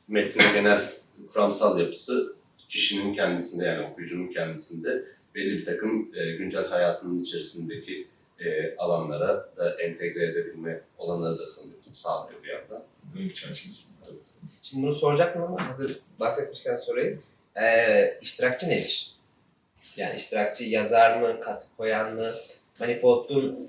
[0.08, 0.92] metnin genel
[1.32, 2.32] kuramsal yapısı
[2.68, 8.08] kişinin kendisinde yani okuyucunun kendisinde belli bir takım e, güncel hayatının içerisindeki
[8.40, 12.84] e, alanlara da entegre edebilme olanları da sanırım sağlıyor bir yandan.
[13.14, 13.88] Büyük çerçevesi.
[14.62, 17.22] Şimdi bunu soracaktım ama hazır bahsetmişken sorayım.
[17.62, 19.10] Ee, iştirakçı nedir?
[19.96, 22.30] Yani iştirakçı yazar mı, katkı koyan mı?
[22.80, 23.68] Manifold'un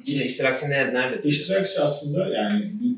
[0.00, 0.94] içinde iştirakçı nerede?
[0.94, 1.28] nerede?
[1.28, 2.96] İştirakçı aslında yani bir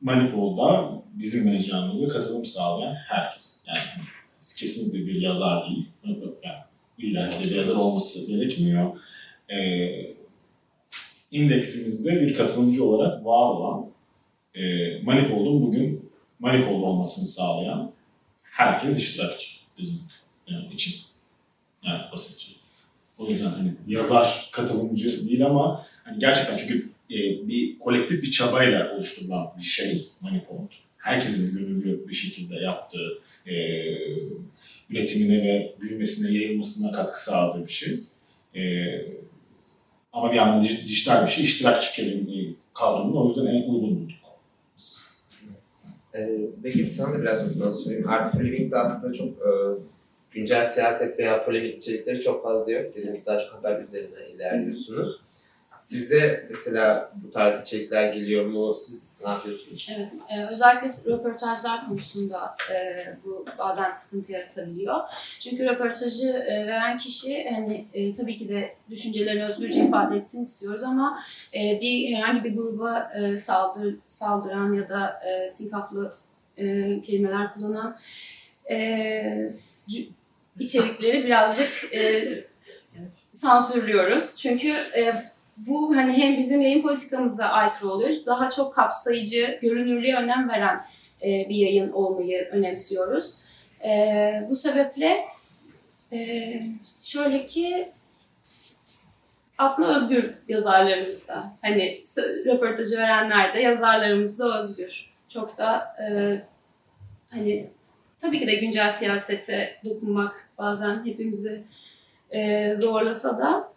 [0.00, 3.64] Manifold'da bizim mecramızda katılım sağlayan herkes.
[3.68, 4.06] Yani
[4.58, 5.88] kesinlikle bir yazar değil.
[6.44, 6.58] Yani
[6.98, 9.00] illa bir yazar olması gerekmiyor.
[9.48, 10.20] Ee,
[11.30, 13.86] indeksimizde bir katılımcı olarak var olan
[14.54, 14.62] e,
[15.02, 17.92] Manifold'un bugün Manifold olmasını sağlayan
[18.42, 20.00] herkes iştirakçı bizim
[20.46, 20.94] yani için.
[21.82, 22.52] Yani basitçe.
[23.18, 28.94] O yüzden hani yazar katılımcı değil ama hani gerçekten çünkü e, bir kolektif bir çabayla
[28.94, 30.72] oluşturulan bir şey Manifold.
[30.98, 33.54] Herkesin gönüllü bir şekilde yaptığı, e,
[34.90, 37.98] üretimine ve büyümesine, yayılmasına katkı sağladığı bir şey.
[38.56, 38.62] E,
[40.12, 44.19] ama bir yandan dij- dijital bir şey, iştirakçı kelime kavramını o yüzden en uygun bulduk.
[46.14, 48.08] Ee, peki sana da biraz o zaman sorayım.
[48.08, 49.50] Artful Living'de aslında çok e,
[50.30, 52.94] güncel siyaset veya polemik içerikleri çok fazla yok.
[52.94, 55.20] Dediğim daha çok haber üzerinden ilerliyorsunuz.
[55.72, 58.74] Size mesela bu tarz içerikler geliyor mu?
[58.74, 59.88] Siz ne yapıyorsunuz?
[59.96, 65.00] Evet, e, özellikle röportajlar konusunda e, bu bazen sıkıntı yaratabiliyor.
[65.40, 70.82] Çünkü röportajı e, veren kişi hani e, tabii ki de düşüncelerini özgürce ifade etsin istiyoruz
[70.82, 71.20] ama
[71.54, 76.12] e, bir herhangi bir gruba e, saldır, saldıran ya da e, sinkaflı
[76.56, 76.64] e,
[77.00, 77.96] kelimeler kullanan
[78.70, 79.52] e,
[79.88, 80.08] c-
[80.58, 82.24] içerikleri birazcık e,
[83.32, 84.36] sansürlüyoruz.
[84.36, 85.14] Çünkü e,
[85.66, 88.10] bu hani hem bizim yayın politikamıza aykırı oluyor.
[88.26, 90.80] Daha çok kapsayıcı, görünürlüğe önem veren
[91.22, 93.42] e, bir yayın olmayı önemsiyoruz.
[93.84, 95.24] E, bu sebeple
[96.12, 96.52] e,
[97.00, 97.88] şöyle ki
[99.58, 101.52] aslında özgür yazarlarımız da.
[101.62, 102.02] Hani
[102.46, 105.10] röportajı verenler de yazarlarımız da özgür.
[105.28, 106.06] Çok da e,
[107.30, 107.66] hani
[108.18, 111.62] tabii ki de güncel siyasete dokunmak bazen hepimizi
[112.30, 113.72] e, zorlasa da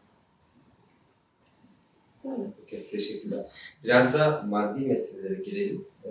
[2.70, 3.46] Peki, teşekkürler.
[3.84, 5.86] Biraz da maddi meselelere girelim.
[6.06, 6.10] Ee,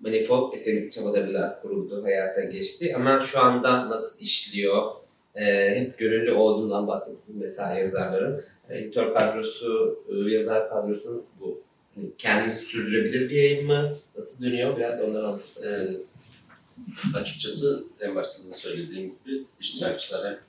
[0.00, 2.92] Manifold eserik çabalarıyla kuruldu, hayata geçti.
[2.96, 4.92] Ama şu anda nasıl işliyor?
[5.34, 8.44] Ee, hep gönüllü olduğundan bahsettin mesela yazarların.
[8.70, 11.60] Editör kadrosu, e, yazar kadrosu bu
[11.94, 13.96] hani kendini sürdürebilir bir yayın mı?
[14.16, 14.76] Nasıl dönüyor?
[14.76, 15.90] Biraz da ondan anlatırsanız.
[15.90, 20.40] Ee, açıkçası en başta da söylediğim gibi iştirakçılar hep,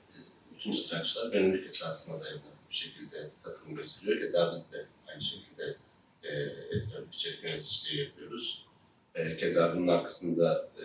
[0.54, 4.20] bütün iştirakçılar gönüllülük esasına dayalı bir şekilde katılım gösteriyor.
[4.20, 5.76] Keza biz de aynı şekilde
[6.22, 6.32] e,
[6.76, 8.66] editörlük içerik yöneticiliği yapıyoruz.
[9.14, 10.84] E, keza bunun arkasında e,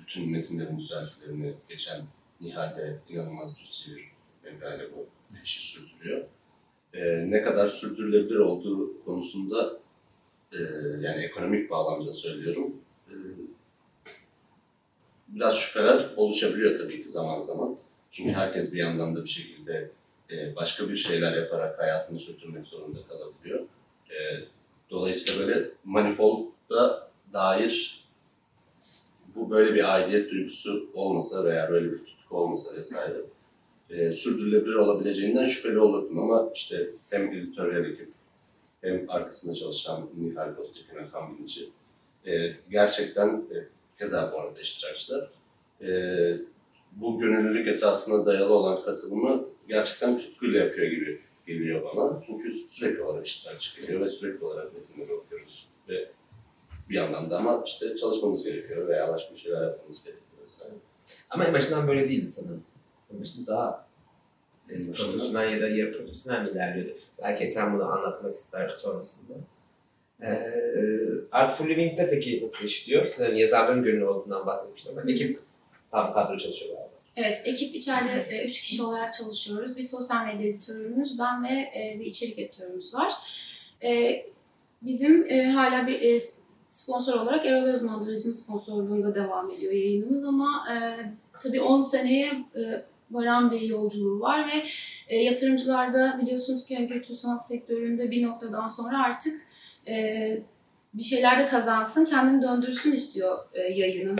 [0.00, 2.02] bütün metinlerin düzeltilerini geçen
[2.40, 4.12] Nihal de inanılmaz cüzi bir
[4.44, 5.06] meblağla bu
[5.44, 6.24] işi sürdürüyor.
[6.94, 9.80] E, ne kadar sürdürülebilir olduğu konusunda
[10.52, 10.58] e,
[11.00, 12.76] yani ekonomik bağlamda söylüyorum.
[13.08, 13.14] E,
[15.28, 17.76] biraz şüpheler oluşabiliyor tabii ki zaman zaman.
[18.10, 19.90] Çünkü herkes bir yandan da bir şekilde
[20.30, 23.60] e, başka bir şeyler yaparak hayatını sürdürmek zorunda kalabiliyor.
[24.10, 24.16] E,
[24.90, 28.06] dolayısıyla böyle manifold'a dair
[29.34, 33.16] bu böyle bir aidiyet duygusu olmasa veya böyle bir tutku olmasa vesaire
[33.90, 38.08] e, sürdürülebilir olabileceğinden şüpheli olurdum ama işte hem editoryal ekip
[38.80, 41.68] hem arkasında çalışan Nihal Boztekin Hakan Bilici
[42.26, 43.56] e, gerçekten e,
[43.98, 45.30] keza bu arada iştirakçılar
[45.80, 45.88] e,
[46.92, 52.22] bu gönüllülük esasına dayalı olan katılımı gerçekten tutkuyla yapıyor gibi geliyor bana.
[52.26, 55.68] Çünkü sürekli olarak iştirakçı geliyor ve sürekli olarak metinleri okuyoruz.
[55.88, 56.10] Ve
[56.90, 60.74] bir yandan da ama işte çalışmamız gerekiyor veya başka bir şeyler yapmamız gerekiyor vesaire.
[61.30, 62.62] Ama en başından böyle değildi sanırım.
[63.14, 63.86] En başında daha
[64.70, 66.98] En başında profesyonel ya da yarı profesyonel mi ilerliyordu?
[67.22, 69.38] Belki sen bunu anlatmak ister sonrasında.
[70.22, 70.36] Ee,
[71.32, 73.06] Artful Living'de peki nasıl işliyor?
[73.06, 75.40] Sizin yazarların gönüllü olduğundan bahsetmiştim ama ekip
[75.90, 76.78] tam kadro çalışıyor.
[77.16, 79.76] Evet, ekip içeride e, üç kişi olarak çalışıyoruz.
[79.76, 83.12] Bir sosyal medya editörümüz, ben ve e, bir içerik editörümüz var.
[83.82, 84.22] E,
[84.82, 86.22] bizim hala bir
[86.68, 90.64] sponsor olarak Erol Özmandırıcı'nın sponsorluğunda devam ediyor yayınımız ama
[91.40, 92.32] tabii 10 seneye
[93.10, 94.66] varan bir yolculuğu var ve
[95.08, 99.34] e, yatırımcılar da biliyorsunuz ki yani kültür sanat sektöründe bir noktadan sonra artık
[100.94, 104.18] bir şeyler de kazansın, kendini döndürsün istiyor yayının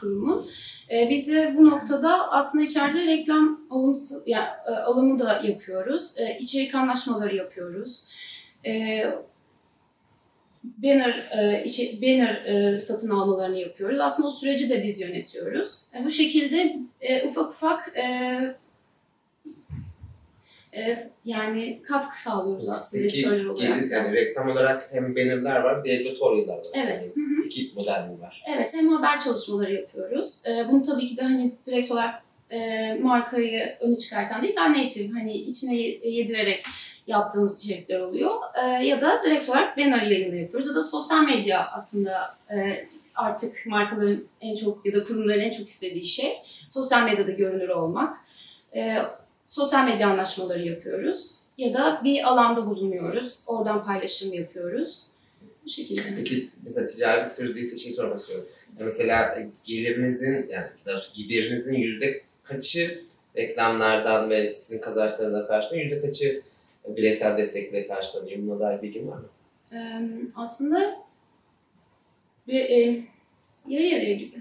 [0.00, 0.44] kurumu.
[0.90, 6.12] E, biz de bu noktada aslında içeride reklam alımsı, yani, e, alımı da yapıyoruz.
[6.16, 8.08] E, içerik anlaşmaları yapıyoruz.
[8.66, 9.04] E,
[10.64, 14.00] banner e, içe, banner e, satın almalarını yapıyoruz.
[14.00, 15.80] Aslında o süreci de biz yönetiyoruz.
[16.00, 18.56] E, bu şekilde e, ufak ufak e,
[20.76, 23.78] e, yani katkı sağlıyoruz aslında Peki editörler olarak.
[23.78, 26.66] gelir, yani reklam olarak hem bannerlar var bir de editorial'lar var.
[26.74, 27.12] Evet.
[27.14, 27.42] sanırım.
[27.46, 28.42] İki model mi var?
[28.56, 30.34] Evet, hem haber çalışmaları yapıyoruz.
[30.46, 32.14] Ee, bunu tabii ki de hani direkt olarak
[32.50, 36.64] e, markayı öne çıkartan değil, daha native, hani içine ye- yedirerek
[37.06, 38.30] yaptığımız içerikler oluyor.
[38.82, 40.68] Ya da direkt olarak banner yayını yapıyoruz.
[40.68, 45.66] Ya da sosyal medya aslında e, artık markaların en çok ya da kurumların en çok
[45.68, 46.32] istediği şey.
[46.70, 48.16] Sosyal medyada görünür olmak.
[49.46, 51.34] Sosyal medya anlaşmaları yapıyoruz.
[51.58, 53.40] Ya da bir alanda bulunuyoruz.
[53.46, 55.06] Oradan paylaşım yapıyoruz.
[55.64, 56.02] Bu şekilde.
[56.16, 58.46] Peki mesela ticari sır değilse şey sormak istiyorum.
[58.80, 63.04] Mesela gelirinizin yani daha giderinizin yüzde kaçı
[63.36, 66.42] reklamlardan ve sizin kazançlarından karşılanıyor, yüzde kaçı
[66.96, 68.42] bireysel destekle karşılanıyor?
[68.42, 69.28] Buna dair bilgin var mı?
[69.72, 70.00] Ee,
[70.36, 70.96] aslında
[72.48, 73.04] bir, e,
[73.68, 74.36] yarı yarıya gibi.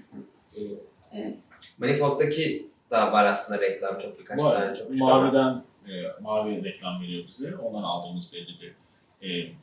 [1.13, 1.43] Evet.
[1.77, 4.61] Manifold'daki da var aslında reklam çok birkaç Var.
[4.61, 5.01] tane çok küçük.
[5.01, 7.55] Maviden e, mavi reklam veriyor bize.
[7.55, 8.75] Ondan aldığımız belli bir
[9.29, 9.53] e,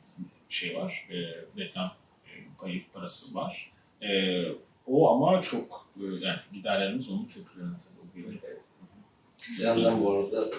[0.49, 1.07] şey var.
[1.09, 1.15] E,
[1.57, 1.91] reklam
[2.25, 2.29] e,
[2.61, 3.71] kayıp parası var.
[4.01, 4.09] E,
[4.87, 8.25] o ama çok e, yani giderlerimiz onun çok üzerinde tabii.
[8.25, 8.41] oluyor.
[9.59, 10.51] Bir yandan bu arada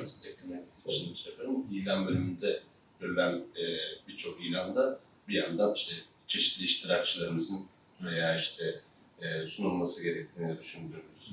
[0.88, 1.66] şey yapıyorum.
[1.72, 2.62] İlan bölümünde
[3.00, 3.64] görülen e,
[4.08, 4.98] birçok ilanda
[5.28, 5.96] bir yandan işte
[6.26, 7.66] çeşitli iştirakçılarımızın
[8.02, 8.80] veya işte
[9.18, 11.30] e, sunulması gerektiğini düşündüğümüz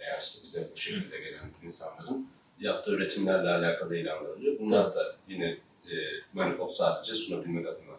[0.00, 2.28] veya işte bize bu şekilde gelen insanların
[2.60, 4.58] yaptığı üretimlerle alakalı ilanlar oluyor.
[4.58, 5.46] Bunlar da yine
[5.84, 5.94] e,
[6.32, 7.96] Manifold sadece sunabilmek adına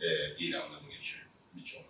[0.00, 1.82] e, ilanlarını geçiyor birçok.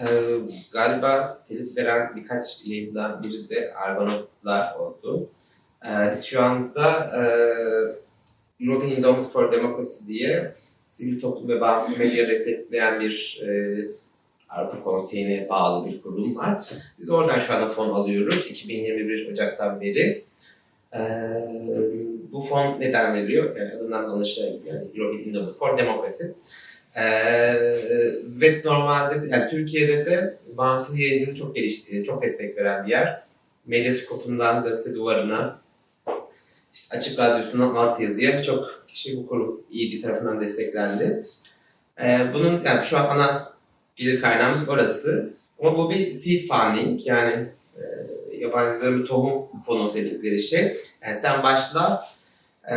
[0.00, 0.38] Ee,
[0.72, 5.30] galiba telif veren birkaç yayından biri de Argonautlar oldu.
[5.84, 7.22] Ee, biz şu anda e,
[8.64, 13.48] European Endowment for Democracy diye sivil toplum ve bağımsız medya destekleyen bir e,
[14.52, 16.64] Avrupa Konseyi'ne bağlı bir kurum var.
[16.98, 20.24] Biz oradan şu anda fon alıyoruz 2021 Ocak'tan beri.
[20.94, 21.00] Ee,
[22.32, 23.56] bu fon neden veriliyor?
[23.56, 26.24] Yani adından anlaşılan gibi yani European Endowment for Democracy.
[26.96, 27.02] Ee,
[28.26, 33.22] ve normalde yani Türkiye'de de bağımsız yayıncılığı çok gelişti, çok destek veren bir yer.
[33.66, 35.60] Medyaskopundan gazete duvarına,
[36.74, 41.26] işte açık radyosundan alt yazıya birçok kişi bu kurum iyi bir tarafından desteklendi.
[42.02, 43.51] Ee, bunun yani şu an ana
[43.96, 45.34] gelir kaynağımız orası.
[45.60, 47.82] Ama bu bir seed funding yani e,
[48.38, 50.76] yabancıların tohum fonu dedikleri şey.
[51.04, 52.04] Yani sen başla
[52.70, 52.74] e,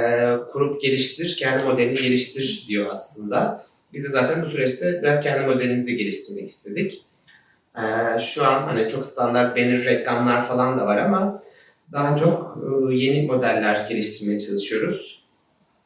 [0.51, 3.65] kurup geliştir, kendi modelini geliştir diyor aslında.
[3.93, 7.06] Biz de zaten bu süreçte biraz kendi modelimizi de geliştirmek istedik.
[7.78, 11.41] E, şu an hani çok standart banner reklamlar falan da var ama
[11.91, 12.58] daha çok
[12.91, 15.25] e, yeni modeller geliştirmeye çalışıyoruz.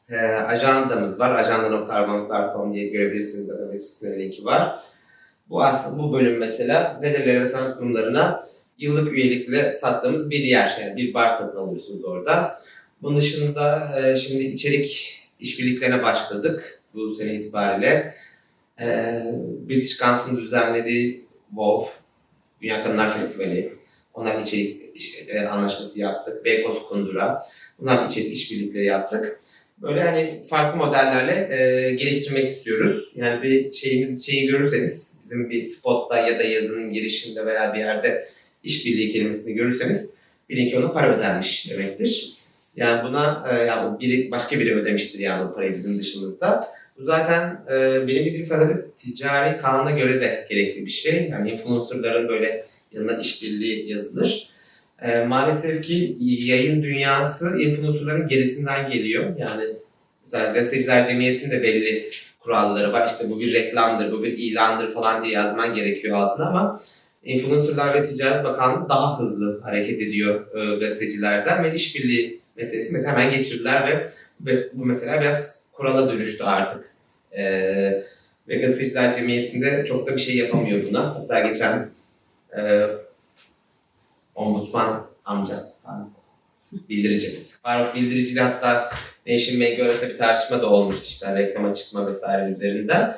[0.10, 1.36] E, ajandamız var.
[1.36, 4.80] Ajanda.argon.com diye görebilirsiniz zaten web sitesinde linki var.
[5.50, 8.46] Bu aslında bu bölüm mesela galerilere ve sanat kurumlarına
[8.78, 10.80] yıllık üyelikle sattığımız bir yer.
[10.82, 12.60] Yani bir bar satın alıyorsunuz orada.
[13.02, 18.14] Bunun dışında e, şimdi içerik işbirliklerine başladık bu sene itibariyle.
[18.82, 18.86] E,
[19.70, 21.92] British Council'ın düzenlediği WoW,
[22.62, 23.74] Dünya Kadınlar Festivali,
[24.14, 24.82] onlar içerik
[25.28, 26.46] e, anlaşması yaptık.
[26.46, 27.44] Beykoz Kundura,
[27.80, 29.40] bunlar içerik işbirlikleri yaptık.
[29.82, 33.12] Böyle hani farklı modellerle e, geliştirmek istiyoruz.
[33.16, 38.26] Yani bir şeyimiz şeyi görürseniz bizim bir spotta ya da yazının girişinde veya bir yerde
[38.64, 40.16] işbirliği kelimesini görürseniz
[40.50, 42.34] bilin ki ona para ödenmiş demektir.
[42.76, 46.68] Yani buna e, yani biri başka biri ödemiştir yani o parayı bizim dışımızda.
[46.98, 51.30] Bu zaten e, benim bildiğim kadarıyla ticari kanuna göre de gerekli bir şey.
[51.30, 54.50] Yani influencerların böyle yanına işbirliği yazılır.
[55.02, 59.38] E, maalesef ki yayın dünyası influencerların gerisinden geliyor.
[59.38, 59.64] Yani
[60.26, 62.10] mesela gazeteciler cemiyetinin de belli
[62.40, 63.08] kuralları var.
[63.08, 66.80] İşte bu bir reklamdır, bu bir ilandır falan diye yazman gerekiyor altına ama
[67.24, 73.38] Influencerlar ve Ticaret Bakanlığı daha hızlı hareket ediyor e, gazetecilerden ve işbirliği meselesi mesela hemen
[73.38, 74.10] geçirdiler
[74.42, 76.86] ve bu mesela biraz kurala dönüştü artık.
[77.38, 77.44] E,
[78.48, 81.16] ve gazeteciler cemiyetinde çok da bir şey yapamıyor buna.
[81.16, 81.90] Hatta geçen
[82.58, 82.88] e,
[84.40, 85.56] ombudsman amca
[86.90, 87.32] bildirici.
[87.64, 88.92] Faruk Bildirici hatta
[89.28, 93.14] Nation Maker arasında bir tartışma da olmuştu işte reklama çıkma vesaire üzerinden.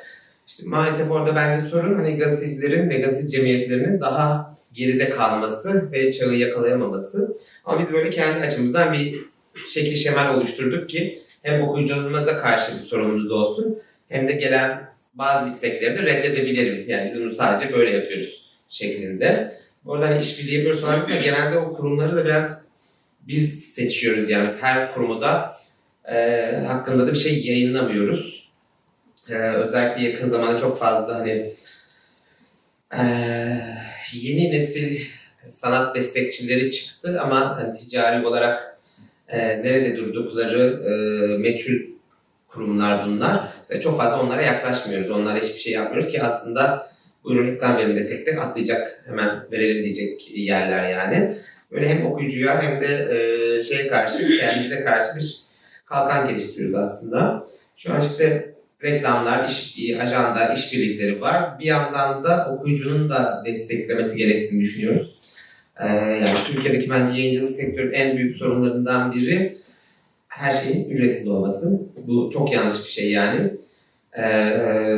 [0.47, 6.34] İşte maalesef orada bence sorun hani gazetecilerin ve gazete cemiyetlerinin daha geride kalması ve çağı
[6.34, 7.38] yakalayamaması.
[7.65, 9.25] Ama biz böyle kendi açımızdan bir
[9.67, 15.97] şekil şemal oluşturduk ki hem okuyucularımıza karşı bir sorunumuz olsun hem de gelen bazı istekleri
[15.97, 16.89] de reddedebilirim.
[16.89, 19.53] Yani biz bunu sadece böyle yapıyoruz şeklinde.
[19.86, 22.72] Oradan hani işbirliği yapıyoruz falan ama genelde o kurumları da biraz
[23.22, 25.58] biz seçiyoruz yani her kurumu da
[26.12, 26.15] e,
[26.67, 28.41] hakkında da bir şey yayınlamıyoruz
[29.30, 31.54] ee, özellikle yakın zamanda çok fazla hani
[32.94, 33.02] e,
[34.13, 35.02] yeni nesil
[35.50, 38.80] sanat destekçileri çıktı ama hani ticari olarak
[39.28, 40.91] e, nerede durdukları e,
[41.38, 41.91] meçhul
[42.48, 43.48] kurumlar bunlar.
[43.58, 45.10] Mesela çok fazla onlara yaklaşmıyoruz.
[45.10, 46.90] Onlara hiçbir şey yapmıyoruz ki aslında
[47.23, 51.36] buyurun verin desek de atlayacak hemen verelim diyecek yerler yani.
[51.71, 55.41] Böyle hem okuyucuya hem de e, şeye karşı kendimize karşı bir
[55.86, 57.45] kalkan geliştiriyoruz aslında.
[57.77, 58.53] Şu an işte
[58.84, 61.60] reklamlar, iş, ajanda, işbirlikleri var.
[61.60, 65.19] Bir yandan da okuyucunun da desteklemesi gerektiğini düşünüyoruz.
[65.79, 69.57] Ee, yani Türkiye'deki bence yayıncılık sektörünün en büyük sorunlarından biri
[70.27, 71.81] her şeyin ücretsiz olması.
[72.07, 73.51] Bu çok yanlış bir şey yani.
[74.17, 74.97] Ee,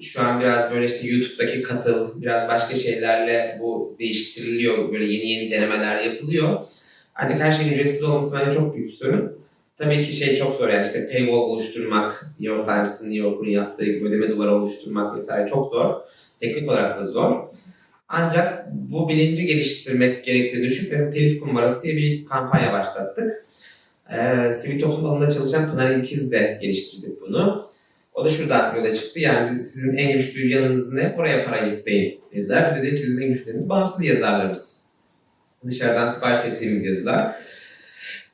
[0.00, 4.92] şu an biraz böyle işte YouTube'daki katıl, biraz başka şeylerle bu değiştiriliyor.
[4.92, 6.58] Böyle yeni yeni denemeler yapılıyor.
[7.14, 9.42] Ancak her şeyin ücretsiz olması bence çok büyük sorun.
[9.76, 13.84] Tabii ki şey çok zor yani işte paywall oluşturmak, New York Times'ın New York'un yaptığı
[13.84, 15.94] gibi ödeme duvarı oluşturmak vesaire çok zor.
[16.40, 17.36] Teknik olarak da zor.
[18.08, 23.46] Ancak bu bilinci geliştirmek gerektiğini düşünüp mesela telif kumbarası diye bir kampanya başlattık.
[24.12, 27.71] Ee, sivil toplum alanında çalışan Pınar İlkiz de geliştirdik bunu.
[28.14, 29.20] O da şuradan yola çıktı.
[29.20, 31.14] Yani biz, sizin en güçlü yanınız ne?
[31.18, 32.70] Oraya para isteyin dediler.
[32.70, 34.86] Biz de dedik ki bizim en güçlü bağımsız yazarlarımız.
[35.66, 37.34] Dışarıdan sipariş ettiğimiz yazılar.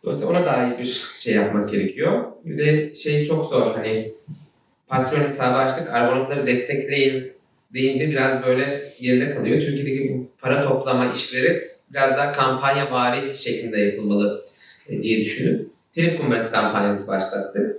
[0.04, 2.24] Dolayısıyla ona iyi bir şey yapmak gerekiyor.
[2.44, 4.12] Bir de şey çok zor hani
[4.86, 7.32] patron hesabı açtık, argonotları destekleyin
[7.74, 9.60] deyince biraz böyle yerinde kalıyor.
[9.60, 14.44] Türkiye'deki para toplama işleri biraz daha kampanya vari şeklinde yapılmalı
[14.88, 17.76] e, diye düşünüp telif kumbarası kampanyası başlattık.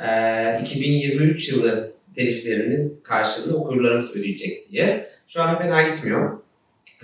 [0.00, 5.06] Ee, 2023 yılı teliflerinin karşılığını okurlarımız ödeyecek diye.
[5.28, 6.38] Şu an fena gitmiyor.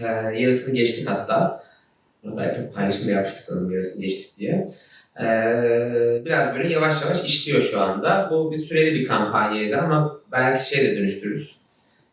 [0.00, 0.04] Ee,
[0.40, 1.64] yarısını geçtik hatta.
[2.24, 4.68] Burada paylaşım da yapmıştık sanırım yarısını geçtik diye.
[5.20, 8.28] Ee, biraz böyle yavaş yavaş işliyor şu anda.
[8.30, 11.56] Bu bir süreli bir kampanyaydı ama belki şey dönüştürürüz.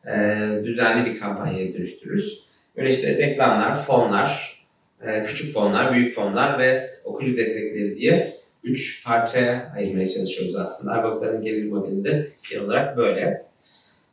[0.08, 2.50] Ee, düzenli bir kampanyaya dönüştürürüz.
[2.78, 4.64] Böyle işte reklamlar, fonlar,
[5.02, 10.94] e, küçük fonlar, büyük fonlar ve okuyucu destekleri diye üç parçaya ayırmaya çalışıyoruz aslında.
[10.94, 13.46] Arbokların gelir modelinde genel olarak böyle.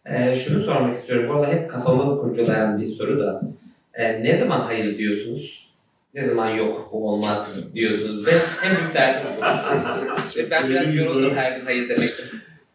[0.06, 1.28] E, şunu sormak istiyorum.
[1.28, 3.42] Bu arada hep kafamı kurcalayan bir soru da.
[3.94, 5.66] E, ne zaman hayır diyorsunuz?
[6.14, 8.30] Ne zaman yok bu olmaz diyorsunuz ve
[8.64, 9.42] en büyük derdim bu.
[10.38, 12.26] Ve ben biraz yoruldum her gün hayır demekten.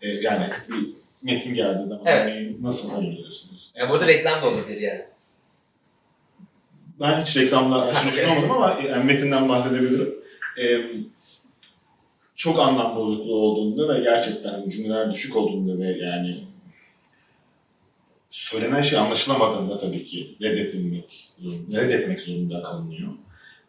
[0.02, 0.88] E, yani bir
[1.24, 2.26] metin geldiği zaman Evet.
[2.26, 3.74] örneğin nasıl hayır diyorsunuz?
[3.80, 5.06] Ya burada reklam da olabilir yani.
[7.00, 10.16] Ben hiç reklamla aşırı olmadım ama e, yani metinden bahsedebilirim.
[10.58, 10.64] E,
[12.42, 16.44] çok anlam bozukluğu olduğunda ve gerçekten cümleler düşük olduğunda ve yani
[18.30, 23.10] söylenen şey anlaşılamadığında tabii ki reddedilmek zorunda, reddetmek zorunda kalınıyor.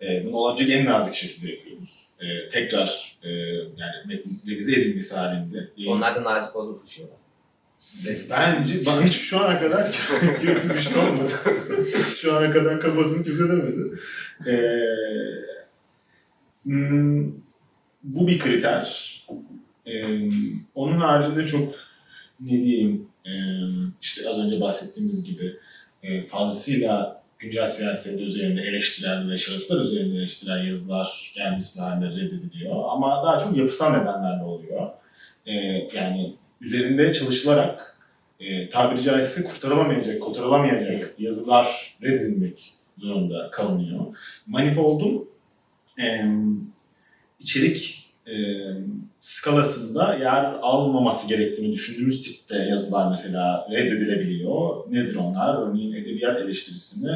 [0.03, 2.09] E, bunu olabilecek en nazik şekilde yapıyoruz.
[2.21, 3.31] E, tekrar e,
[3.77, 5.69] yani metin revize edilmesi halinde.
[5.87, 7.19] Onlar da nazik olduğunu düşünüyorlar.
[8.31, 9.93] Bence bana hiç şu ana kadar
[10.43, 11.33] kötü bir şey olmadı.
[12.17, 13.99] şu ana kadar kafasını kimse demedi.
[14.47, 14.53] Ee,
[16.65, 17.33] hmm,
[18.03, 19.19] bu bir kriter.
[19.87, 20.31] Ee,
[20.75, 21.75] onun haricinde çok
[22.41, 23.31] ne diyeyim ee,
[24.03, 25.57] işte az önce bahsettiğimiz gibi
[26.03, 32.85] e, fazlasıyla güncel siyaset üzerinde eleştiren ve şahıslar üzerinde eleştiren yazılar gelmesi halinde reddediliyor.
[32.89, 34.91] Ama daha çok yapısal nedenlerle oluyor.
[35.47, 35.53] Ee,
[35.95, 37.99] yani üzerinde çalışılarak
[38.41, 44.17] e, tabiri caizse kurtarılamayacak, kurtarılamayacak yazılar reddedilmek zorunda kalınıyor.
[44.47, 45.29] Manifold'un
[45.99, 46.25] e,
[47.43, 48.35] içerik e,
[49.21, 54.93] skalasında yer almaması gerektiğini düşündüğümüz tipte yazılar mesela reddedilebiliyor.
[54.93, 55.63] Nedir onlar?
[55.63, 57.11] Örneğin edebiyat eleştirisini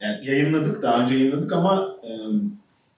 [0.00, 2.10] yani yayınladık, daha önce yayınladık ama e,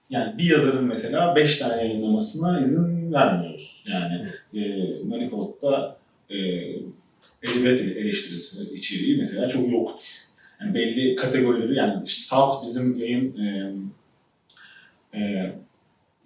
[0.09, 3.85] yani bir yazarın mesela beş tane yayınlamasına izin vermiyoruz.
[3.87, 5.97] Yani e, Manifold'da
[6.29, 6.37] e,
[7.43, 10.05] edebiyat eleştirisi içeriği mesela çok yoktur.
[10.61, 13.73] Yani belli kategorileri yani Salt bizim yayın e,
[15.17, 15.51] e,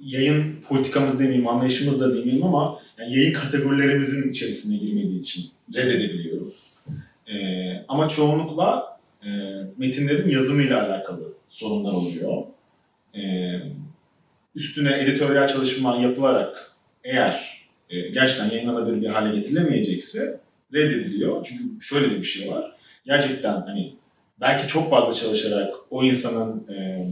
[0.02, 5.43] yayın politikamız demeyeyim, anlayışımız da demeyeyim ama yani yayın kategorilerimizin içerisine girmediği için
[5.76, 6.86] reddedebiliyoruz.
[7.28, 7.34] E,
[7.88, 9.30] ama çoğunlukla e,
[9.78, 12.43] metinlerin yazımıyla alakalı sorunlar oluyor.
[13.16, 13.22] E,
[14.56, 20.39] üstüne editoryal çalışma yapılarak eğer e, gerçekten yayınlanabilir bir hale getirilemeyecekse
[20.74, 21.45] reddediliyor.
[21.45, 22.76] Çünkü şöyle bir şey var.
[23.06, 23.95] Gerçekten hani
[24.41, 27.06] belki çok fazla çalışarak o insanın e,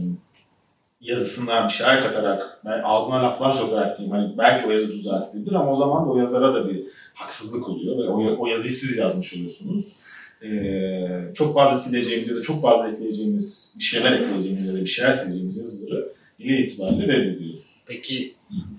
[1.00, 5.72] yazısına bir şeyler katarak, ben ağzına laflar sokarak diyeyim hani belki o yazı düzeltilebilir ama
[5.72, 6.82] o zaman da o yazara da bir
[7.14, 9.96] haksızlık oluyor ve o, o yazıyı siz yazmış oluyorsunuz.
[10.42, 14.86] E, çok fazla sileceğimiz ya da çok fazla ekleyeceğimiz, bir şeyler ekleyeceğimiz ya da bir
[14.86, 17.84] şeyler sileceğimiz yazıları yine itibariyle reddediyoruz.
[17.86, 18.34] Peki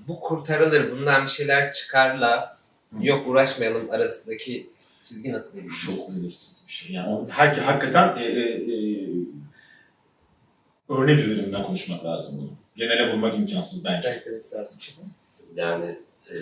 [0.07, 2.57] bu kurtarılır, bundan bir şeyler çıkarla
[3.01, 4.69] yok uğraşmayalım arasındaki
[5.03, 6.95] çizgi nasıl bir çok belirsiz bir şey.
[6.95, 9.09] Yani o, her, hakikaten e, e, e,
[10.97, 12.49] örnek üzerinden konuşmak lazım bunu.
[12.75, 14.01] Genele vurmak imkansız bence.
[14.01, 14.45] Sen eklemek?
[15.55, 16.35] Yani e,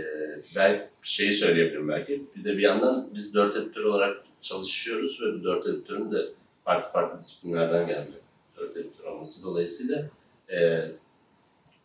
[0.55, 2.23] ben şeyi söyleyebilirim belki.
[2.35, 6.25] Bir de bir yandan biz dört editör olarak çalışıyoruz ve bu dört editörün de
[6.65, 8.11] farklı farklı disiplinlerden geldi.
[8.57, 10.09] Dört editör olması dolayısıyla
[10.51, 10.85] e,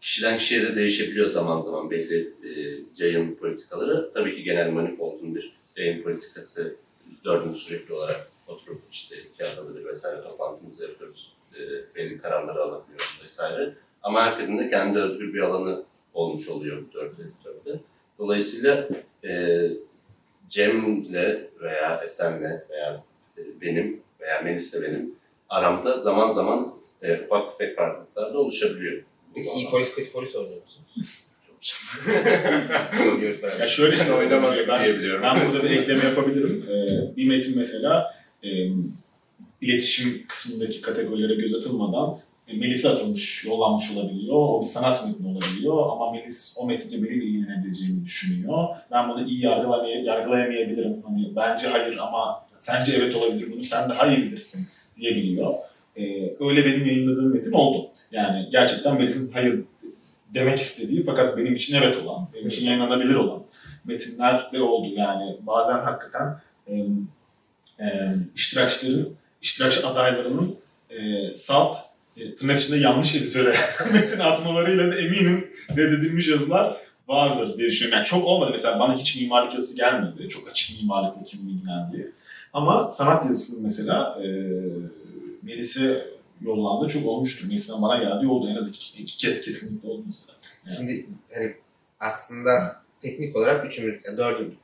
[0.01, 4.11] kişiden kişiye de değişebiliyor zaman zaman belli e, yayın politikaları.
[4.15, 6.77] Tabii ki genel manifoldun bir yayın politikası
[7.25, 11.33] dördümüz sürekli olarak oturup işte iki haftada bir vesaire toplantımızı yapıyoruz.
[11.59, 13.73] E, belli kararları alabiliyoruz vesaire.
[14.03, 15.85] Ama herkesin de kendi özgür bir alanı
[16.15, 17.81] olmuş oluyor bu dört editörde.
[18.19, 18.89] Dolayısıyla
[19.25, 19.61] e,
[20.49, 23.05] Cem'le veya Esen'le veya
[23.39, 25.15] e, benim veya Melis'le benim
[25.49, 29.03] aramda zaman zaman e, ufak tefek farklılıklar da oluşabiliyor.
[29.35, 31.25] Peki iyi polis kötü polis oynuyor musunuz?
[33.61, 35.23] Ya şöyle Ben oynamadık ben, diyebiliyorum.
[35.23, 36.65] ben burada bir ekleme yapabilirim.
[36.69, 38.49] Ee, bir metin mesela e,
[39.65, 44.37] iletişim kısmındaki kategorilere göz atılmadan e, Melis'e atılmış, yollanmış olabiliyor.
[44.37, 48.69] O bir sanat metni olabiliyor ama Melis o metinle benim ilgilenebileceğimi düşünüyor.
[48.91, 51.03] Ben bunu iyi yargılamay yargılayamayabilirim.
[51.07, 53.53] Hani bence hayır ama sence evet olabilir.
[53.53, 55.55] Bunu sen daha iyi bilirsin diyebiliyor.
[55.97, 56.03] Ee,
[56.41, 57.91] öyle benim yayınladığım metin oldu.
[58.13, 59.65] Yani gerçekten Melis'in hayır
[60.35, 63.43] demek istediği fakat benim için evet olan, benim için yayınlanabilir olan
[63.85, 64.89] metinler de oldu.
[64.95, 66.75] Yani bazen hakikaten e,
[67.81, 70.57] e, iştirakçıların, iştirakçı adaylarının
[70.91, 70.97] e,
[71.37, 71.77] salt,
[72.17, 73.57] e, tırnak içinde yanlış editöre
[73.93, 76.77] metin atmalarıyla da eminim reddedilmiş yazılar
[77.09, 77.97] vardır diye düşünüyorum.
[77.99, 78.51] Yani çok olmadı.
[78.53, 80.29] Mesela bana hiç mimarlık yazısı gelmedi.
[80.29, 82.11] Çok açık mimarlıkla kim ilgilendiği.
[82.53, 84.27] Ama sanat yazısının mesela e,
[85.43, 86.07] Melis'e
[86.41, 87.49] yollandı çok olmuştur.
[87.49, 88.49] Melis'ten bana geldiği oldu.
[88.51, 90.39] En az iki, iki kez kesinlikle oldu mesela.
[90.67, 90.77] Yani.
[90.77, 91.55] Şimdi hani
[92.01, 94.55] aslında teknik olarak üçümüz, yani dördümüz,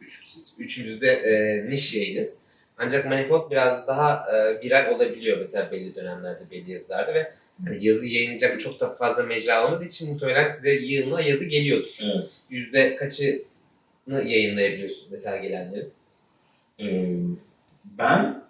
[0.00, 0.28] üç.
[0.58, 2.47] Üçümüz de e, niş yayınız.
[2.78, 7.32] Ancak Manifold biraz daha e, viral olabiliyor mesela belli dönemlerde, belli yazılarda ve
[7.64, 11.98] Hani yazı yayınlayacak çok da fazla mecra olmadığı için muhtemelen size yığınla yazı geliyordur.
[12.14, 12.40] Evet.
[12.50, 13.42] Yüzde kaçını
[14.26, 15.90] yayınlayabiliyorsunuz mesela gelenlerin?
[16.80, 17.16] Ee,
[17.84, 18.42] ben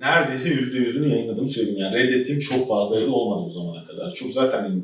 [0.00, 1.80] neredeyse yüzde yüzünü yayınladığımı söyleyeyim.
[1.80, 4.10] Yani reddettiğim çok fazla yazı olmadı bu zamana kadar.
[4.10, 4.82] Çok zaten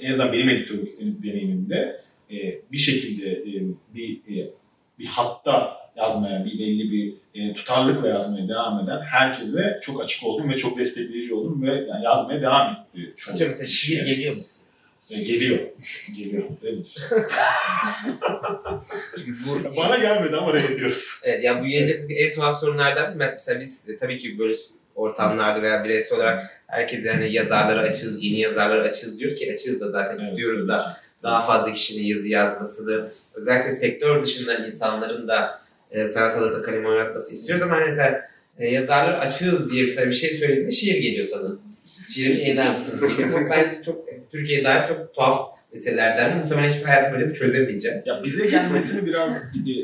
[0.00, 2.00] en azından benim editörlük deneyimimde
[2.72, 3.44] bir şekilde
[3.94, 4.20] bir
[4.98, 10.50] bir hatta yazmaya, bir belli bir e, tutarlılıkla yazmaya devam eden herkese çok açık oldum
[10.50, 13.12] ve çok destekleyici oldum ve yani yazmaya devam etti.
[13.16, 14.64] Çok Atıyorum mesela şiir geliyor mu size?
[15.10, 15.58] E, geliyor.
[16.16, 16.44] Geliyor.
[19.16, 21.22] Çünkü bu Bana gelmedi ama reddediyoruz.
[21.24, 23.28] Evet yani bu yayıncılıktaki en tuhaf sorunlardan biri.
[23.32, 24.54] Mesela biz de tabii ki böyle
[24.94, 29.90] ortamlarda veya bireysel olarak herkese hani yazarları açığız, yeni yazarları açığız diyoruz ki açığız da
[29.90, 30.22] zaten Evet.
[30.22, 35.63] istiyoruz da daha fazla kişinin yazı yazmasını, özellikle sektör dışından insanların da
[35.94, 38.22] e, sanat kalem oynatması istiyoruz ama hani mesela
[38.58, 41.48] e, yazarları açığız diye mesela bir şey söylediğinde şiir geliyor sana.
[42.14, 43.18] Şiirimi eder misiniz?
[43.18, 43.28] diye.
[43.28, 43.96] çok bence çok
[44.32, 47.98] Türkiye'ye dair çok tuhaf meselelerden muhtemelen hiçbir hayatım da çözemeyeceğim.
[48.06, 49.74] Ya bize gelmesini biraz e,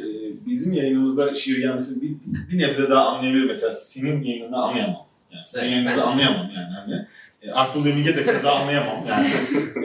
[0.46, 2.16] bizim yayınımıza şiir gelmesini bir,
[2.50, 3.44] bir nebze daha anlayabilir.
[3.44, 5.06] Mesela senin yayınını anlayamam.
[5.32, 6.74] Yani Evet, yayınınızı ben- anlayamam yani.
[6.74, 7.06] Hani.
[7.42, 9.04] E, Arthur Leming'e de keza anlayamam.
[9.08, 9.26] Yani,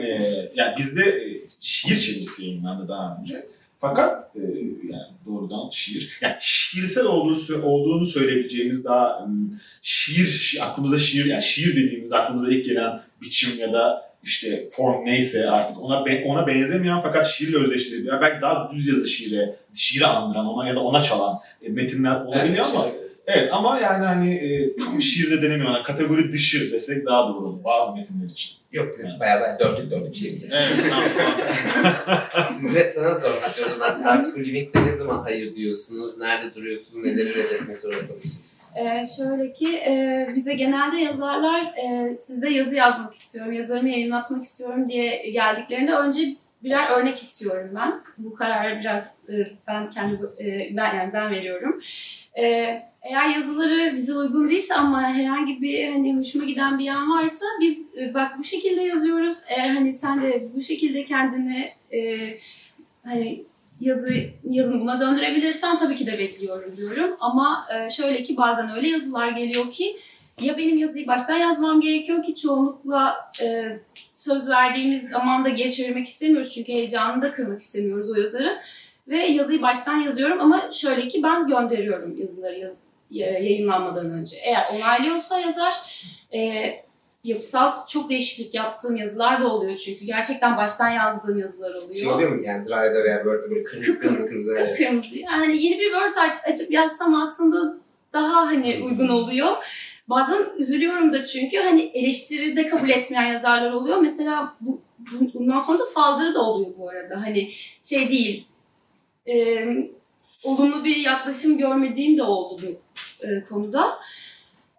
[0.02, 0.20] e,
[0.54, 3.34] yani bizde e, şiir çevirisi yayınlandı daha önce.
[3.78, 4.42] Fakat e,
[4.92, 9.28] yani doğrudan şiir, yani şiirsel olduğunu, olduğunu söyleyebileceğimiz daha
[9.82, 15.04] şiir, şi- aklımıza şiir, yani şiir dediğimizde aklımıza ilk gelen biçim ya da işte form
[15.04, 19.56] neyse artık ona be- ona benzemeyen fakat şiirle özdeşleştiği, yani belki daha düz yazı şiire,
[19.74, 23.78] şiiri andıran ona ya da ona çalan e, metinler olabiliyor Evet, ama şey- evet ama
[23.78, 25.70] yani hani e, tam şiirde denemiyor.
[25.70, 28.56] Yani kategori dışı desek daha doğru olur bazı metinler için.
[28.72, 30.50] Yok bizim bayağı bayağı dörtlük dörtlük şiir.
[30.52, 32.48] Evet, tamam.
[32.60, 33.76] Size sana sormak istiyorum.
[33.80, 36.18] Ben Art for Living'de ne zaman hayır diyorsunuz?
[36.18, 37.04] Nerede duruyorsunuz?
[37.04, 38.56] Neleri reddetmek zorunda kalıyorsunuz?
[38.76, 44.88] Ee, şöyle ki e, bize genelde yazarlar e, sizde yazı yazmak istiyorum, yazarımı yayınlatmak istiyorum
[44.88, 48.00] diye geldiklerinde önce birer örnek istiyorum ben.
[48.18, 51.80] Bu kararı biraz e, ben kendi e, ben yani ben veriyorum.
[52.38, 57.44] E, eğer yazıları bize uygun değilse ama herhangi bir hani hoşuma giden bir yan varsa
[57.60, 59.38] biz e, bak bu şekilde yazıyoruz.
[59.48, 62.18] Eğer hani sen de bu şekilde kendini e,
[63.04, 63.44] hani
[63.80, 64.14] yazı
[64.50, 67.16] yazını buna döndürebilirsen tabii ki de bekliyorum diyorum.
[67.20, 69.96] Ama e, şöyle ki bazen öyle yazılar geliyor ki
[70.40, 73.78] ya benim yazıyı baştan yazmam gerekiyor ki çoğunlukla e,
[74.14, 78.58] söz verdiğimiz zamanda geri çevirmek istemiyoruz çünkü heyecanını da kırmak istemiyoruz o yazarı.
[79.08, 82.85] Ve yazıyı baştan yazıyorum ama şöyle ki ben gönderiyorum yazıları yaz, ya-
[83.24, 84.36] yayınlanmadan önce.
[84.36, 85.74] Eğer onaylıyorsa yazar
[86.34, 86.62] e,
[87.24, 91.94] yapısal çok değişiklik yaptığım yazılar da oluyor çünkü gerçekten baştan yazdığım yazılar oluyor.
[91.94, 95.18] Şey oluyor mu yani Drive'da veya Word'da böyle kırmızı kırmızı kırmızı hani Kırmızı.
[95.18, 97.76] Yani yeni bir Word aç, açıp yazsam aslında
[98.12, 99.56] daha hani uygun oluyor.
[100.08, 103.96] Bazen üzülüyorum da çünkü hani eleştiri de kabul etmeyen yazarlar oluyor.
[103.98, 107.16] Mesela bu, bu- bundan sonra da saldırı da oluyor bu arada.
[107.26, 107.50] Hani
[107.82, 108.46] şey değil,
[109.28, 109.66] e,
[110.44, 113.98] olumlu bir yaklaşım görmediğim de oldu bu e, konuda.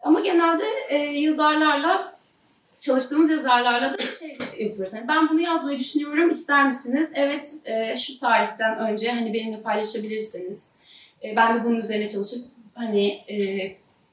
[0.03, 2.17] Ama genelde e, yazarlarla
[2.79, 4.93] çalıştığımız yazarlarla da şey yapıyoruz.
[4.93, 7.11] Yani ben bunu yazmayı düşünüyorum, ister misiniz?
[7.15, 10.67] Evet, e, şu tarihten önce hani benimle paylaşabilirseniz.
[11.23, 12.45] E, ben de bunun üzerine çalışıp
[12.75, 13.37] hani e,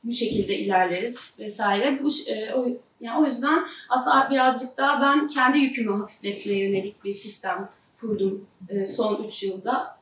[0.05, 2.01] bu şekilde ilerleriz vesaire.
[2.03, 2.69] Bu e, o,
[3.01, 7.69] yani o yüzden aslında birazcık daha ben kendi yükümü hafifletmeye yönelik bir sistem
[8.01, 9.97] kurdum e, son 3 yılda.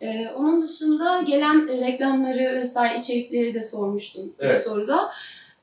[0.00, 4.54] E, onun dışında gelen reklamları vesaire içerikleri de sormuştun Evet.
[4.54, 5.10] bir soruda.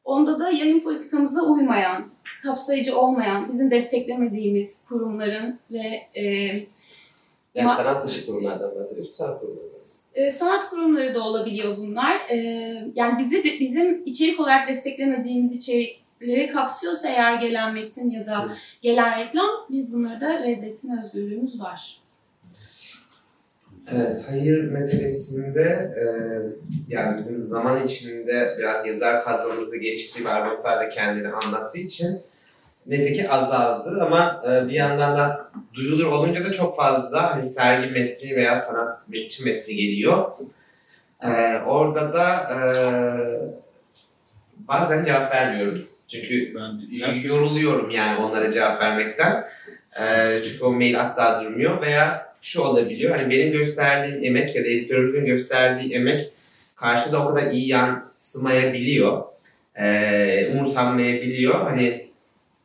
[0.05, 2.05] Onda da yayın politikamıza uymayan,
[2.43, 6.23] kapsayıcı olmayan, bizim desteklemediğimiz kurumların ve e,
[7.55, 9.71] yani sanat dışı kurumlardan bahsediyorsun, sanat kurumlarından.
[10.15, 12.15] e, sanat kurumları da olabiliyor bunlar.
[12.29, 12.37] E,
[12.95, 18.49] yani bizi de, bizim içerik olarak desteklemediğimiz içerikleri kapsıyorsa eğer gelen metin ya da
[18.81, 21.99] gelen reklam biz bunları da reddetme özgürlüğümüz var.
[23.91, 26.05] Evet, hayır meselesinde e,
[26.87, 32.21] yani bizim zaman içinde biraz yazar kadromuzu geliştiği ve Arnavutlar da kendini anlattığı için
[32.85, 37.91] neyse ki azaldı ama e, bir yandan da duyulur olunca da çok fazla hani sergi
[37.91, 40.31] metni veya sanat metni metni geliyor.
[41.23, 42.57] E, orada da e,
[44.57, 45.85] bazen cevap vermiyorum.
[46.07, 46.55] Çünkü
[47.01, 49.45] Ben yoruluyorum yani onlara cevap vermekten.
[49.99, 53.15] Ee, çünkü o mail asla durmuyor veya şu olabiliyor.
[53.15, 56.31] Hani benim gösterdiğim emek ya da editörümüzün gösterdiği emek
[56.75, 59.23] karşıda o kadar iyi yansımayabiliyor.
[59.79, 61.61] Ee, umursanmayabiliyor.
[61.61, 62.07] Hani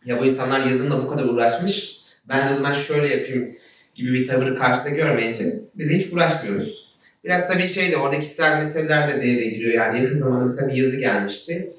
[0.04, 2.00] ya bu insanlar yazımla bu kadar uğraşmış.
[2.28, 3.56] Ben de o zaman şöyle yapayım
[3.94, 6.94] gibi bir tavırı karşıda görmeyince biz hiç uğraşmıyoruz.
[7.24, 9.74] Biraz tabii şey de orada kişisel meseleler de devreye giriyor.
[9.74, 11.72] Yani yakın zamanda mesela bir yazı gelmişti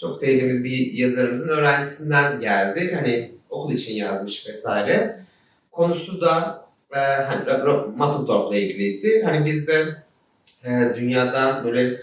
[0.00, 2.94] çok sevdiğimiz bir yazarımızın öğrencisinden geldi.
[2.94, 5.20] Hani okul için yazmış vesaire.
[5.70, 6.59] Konusu da
[6.94, 7.62] e, hani
[7.96, 9.22] Mapplethorpe'la ilgiliydi.
[9.24, 9.84] Hani biz de
[10.64, 12.00] e, dünyadan böyle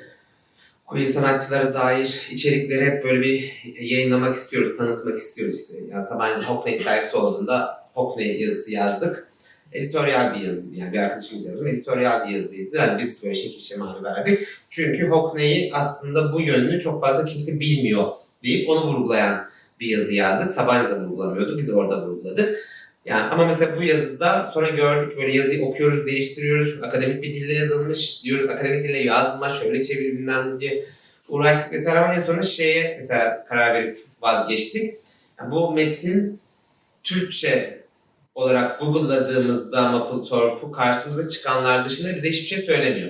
[0.85, 5.83] queer sanatçılara dair içerikleri hep böyle bir yayınlamak istiyoruz, tanıtmak istiyoruz işte.
[5.91, 9.27] Yani Sabancı Hockney sergisi olduğunda Hockney yazısı yazdık.
[9.73, 11.69] Editoryal bir yazıydı yani bir arkadaşımız yazdı.
[11.69, 12.77] Editoryal bir yazıydı.
[12.77, 14.47] Yani biz böyle şekil şemalı verdik.
[14.69, 18.11] Çünkü Hockney'i aslında bu yönünü çok fazla kimse bilmiyor
[18.43, 19.47] deyip onu vurgulayan
[19.79, 20.49] bir yazı yazdık.
[20.49, 21.57] Sabancı da vurgulamıyordu.
[21.57, 22.56] Biz orada vurguladık.
[23.07, 26.71] Yani ama mesela bu yazıda sonra gördük böyle yazıyı okuyoruz, değiştiriyoruz.
[26.71, 28.49] Çünkü akademik bir dille yazılmış diyoruz.
[28.49, 30.85] Akademik dille yazma, şöyle çevir bilmem diye
[31.29, 34.95] uğraştık mesela ama en sonunda şeye mesela karar verip vazgeçtik.
[35.39, 36.39] Yani bu metin
[37.03, 37.83] Türkçe
[38.35, 43.09] olarak Google'ladığımızda Mapplethorpe'u karşımıza çıkanlar dışında bize hiçbir şey söylemiyor.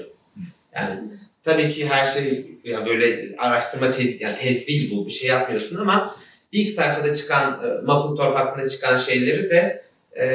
[0.75, 0.99] Yani
[1.43, 5.75] tabii ki her şey yani böyle araştırma tez, yani tez değil bu bir şey yapmıyorsun
[5.75, 6.15] ama
[6.51, 9.86] ilk sayfada çıkan e, Mapplethorpe hakkında çıkan şeyleri de
[10.19, 10.25] e,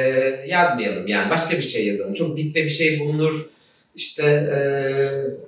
[0.47, 1.07] yazmayalım.
[1.07, 2.13] Yani başka bir şey yazalım.
[2.13, 3.45] Çok dipte bir şey bulunur.
[3.95, 4.59] İşte e,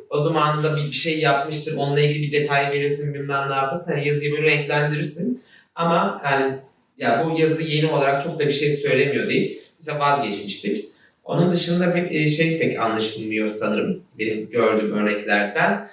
[0.09, 1.77] o zaman da bir, şey yapmıştır.
[1.77, 3.91] Onunla ilgili bir detay verirsin bilmem ne yaparsın.
[3.91, 5.41] Yani yazıyı böyle renklendirirsin.
[5.75, 6.55] Ama yani
[6.97, 9.61] ya bu yazı yeni olarak çok da bir şey söylemiyor değil.
[9.79, 10.85] Bize vazgeçmiştik.
[11.23, 15.87] Onun dışında e, şey pek anlaşılmıyor sanırım benim gördüğüm örneklerden.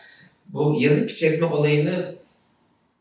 [0.49, 2.15] Bu yazı piç etme olayını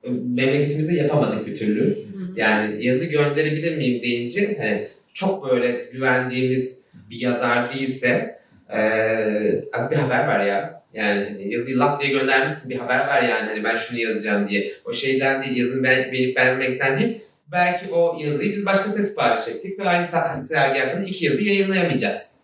[0.03, 1.97] e, memleketimizde yapamadık bir türlü.
[2.35, 8.41] Yani yazı gönderebilir miyim deyince hani çok böyle güvendiğimiz bir yazar değilse
[8.73, 10.81] ee, bir haber ver ya.
[10.93, 14.73] Yani hani yazıyı lap diye göndermişsin bir haber ver yani hani ben şunu yazacağım diye.
[14.85, 17.21] O şeyden değil yazını ben, beğenip beğenmekten değil.
[17.51, 20.05] Belki o yazıyı biz başkasına sipariş ettik ve aynı
[20.45, 22.41] sergi hakkında iki yazı yayınlayamayacağız.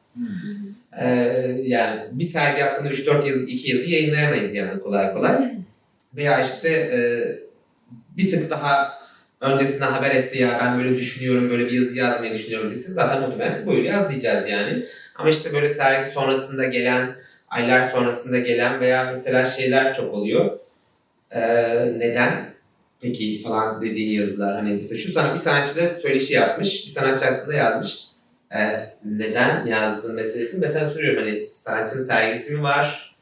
[1.01, 1.07] Ee,
[1.63, 5.51] yani bir sergi hakkında 3-4 yazı, iki yazı yayınlayamayız yani kolay kolay.
[6.15, 6.99] Veya işte e,
[8.17, 8.96] bir tık daha
[9.41, 13.65] öncesinden haber etse ya ben böyle düşünüyorum, böyle bir yazı yazmayı düşünüyorum desin zaten muhtemelen
[13.65, 14.85] buyur yaz diyeceğiz yani.
[15.15, 17.15] Ama işte böyle sergi sonrasında gelen,
[17.47, 20.59] aylar sonrasında gelen veya mesela şeyler çok oluyor.
[21.31, 22.57] Ee, neden?
[23.01, 24.55] Peki falan dediğin yazılar.
[24.55, 28.07] Hani mesela şu sana bir sanatçı da söyleşi yapmış, bir sanatçı hakkında yazmış.
[28.55, 28.57] Ee,
[29.05, 31.23] neden yazdın meselesini mesela soruyorum.
[31.23, 33.15] Hani sanatçının sergisi mi var?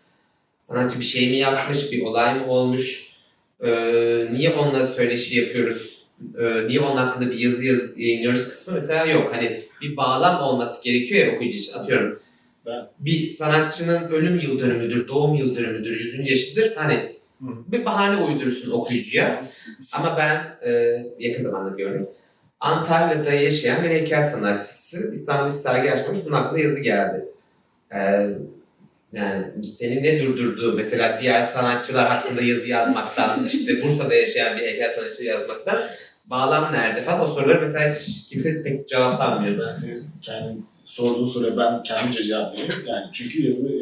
[0.62, 1.92] Sanatçı bir şey mi yapmış?
[1.92, 3.16] Bir olay mı olmuş?
[3.64, 5.95] Ee, niye onunla söyleşi yapıyoruz?
[6.40, 9.34] Ee, niye onun hakkında bir yazı yaz, yayınlıyoruz kısmı mesela yok.
[9.34, 11.74] Hani bir bağlam olması gerekiyor ya okuyucu için.
[11.74, 12.20] Atıyorum
[12.66, 12.88] ben...
[13.00, 16.30] bir sanatçının ölüm yıl dönümüdür, doğum yıl dönümüdür, 100.
[16.30, 16.76] yaşıdır.
[16.76, 17.48] Hani Hı.
[17.68, 19.46] bir bahane uydurursun okuyucuya.
[19.92, 22.08] Ama ben e, yakın zamanda bir örnek.
[22.60, 26.18] Antalya'da yaşayan bir heykel sanatçısı İstanbul'da sergi açmış.
[26.26, 27.26] Bunun hakkında yazı geldi.
[27.96, 28.30] Ee,
[29.16, 34.94] yani seni ne durdurdu mesela diğer sanatçılar hakkında yazı yazmaktan, işte Bursa'da yaşayan bir heykel
[34.94, 35.86] sanatçı yazmaktan
[36.26, 39.68] bağlam nerede falan o soruları mesela hiç kimse pek cevaplanmıyor.
[39.68, 42.84] Ben senin kendi sorduğun soruya ben kendimce cevap veriyorum.
[42.88, 43.76] Yani çünkü yazı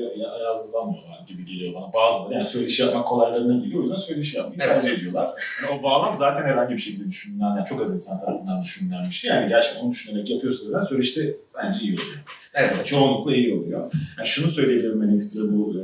[0.43, 2.33] yazılamıyorlar gibi geliyor bana bazıları.
[2.33, 3.79] Yani söyleşi yapmak kolaylarına geliyor.
[3.79, 4.81] O yüzden söyleşi yapmayı evet.
[4.81, 5.33] tercih ediyorlar.
[5.63, 9.13] Yani o bağlam zaten herhangi bir şekilde düşünülen, yani çok az insan tarafından düşünülen bir
[9.13, 9.29] şey.
[9.29, 11.21] Yani gerçekten onu düşünerek yapıyorsa zaten söyleşte
[11.57, 12.17] bence iyi oluyor.
[12.53, 12.85] Evet.
[12.85, 13.91] Çoğunlukla iyi oluyor.
[14.17, 15.75] Yani şunu söyleyebilirim ben ekstra bu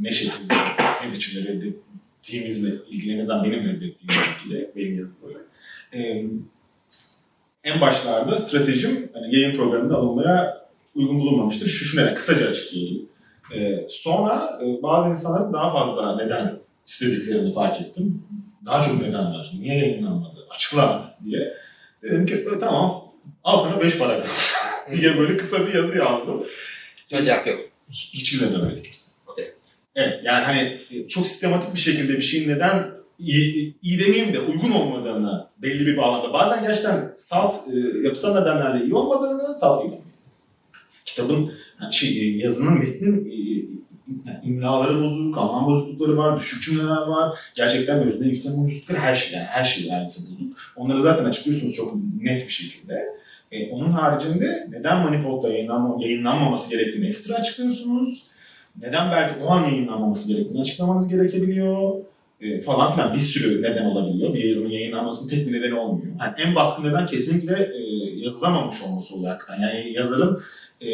[0.00, 0.54] ne şekilde,
[1.06, 4.14] ne biçimde reddettiğimizle ilgili, en azından benim reddettiğimle
[4.44, 5.38] ilgili benim yazıları.
[5.94, 6.24] Ee,
[7.66, 11.66] en başlarda stratejim hani yayın programında alınmaya uygun bulunmamıştır.
[11.66, 12.14] Şu şu neden?
[12.14, 13.08] Kısaca açıklayayım.
[13.54, 18.22] Ee, sonra e, bazı insanların daha fazla neden istediklerini fark ettim.
[18.66, 19.50] Daha çok neden var.
[19.60, 20.46] Niye yayınlanmadı?
[20.50, 21.54] Açıkla diye.
[22.02, 23.04] Dedim ki e, tamam
[23.44, 24.54] al sana beş paragraf
[24.92, 26.42] diye böyle kısa bir yazı yazdım.
[27.06, 27.60] Söyleyecek yok.
[27.90, 29.12] Hiçbirine dönmedi kimse.
[29.26, 29.52] Okay.
[29.94, 34.40] Evet yani hani e, çok sistematik bir şekilde bir şeyin neden iyi, iyi demeyeyim de
[34.40, 36.32] uygun olmadığını belli bir bağlamda.
[36.32, 40.00] Bazen gerçekten salt e, yapısal nedenlerle iyi olmadığını salt iyi
[41.04, 41.52] Kitabın
[41.90, 43.36] şey, e, yazının metnin e,
[44.26, 47.38] yani imlaları bozuk, anlam bozuklukları var, düşük cümleler var.
[47.56, 50.58] Gerçekten özne yüklem bozuklukları her şey yani her şey neredeyse bozuk.
[50.76, 53.06] Onları zaten açıklıyorsunuz çok net bir şekilde.
[53.52, 58.26] E, onun haricinde neden Manifold'da yayınlanma, yayınlanmaması gerektiğini ekstra açıklıyorsunuz.
[58.82, 61.92] Neden belki o an yayınlanmaması gerektiğini açıklamanız gerekebiliyor
[62.40, 64.34] e, falan filan bir sürü neden olabiliyor.
[64.34, 66.12] Bir yazının yayınlanmasının tek bir nedeni olmuyor.
[66.20, 67.80] Yani en baskın neden kesinlikle e,
[68.16, 69.62] yazılamamış olması oluyor hakikaten.
[69.62, 70.42] Yani yazarın
[70.80, 70.90] e,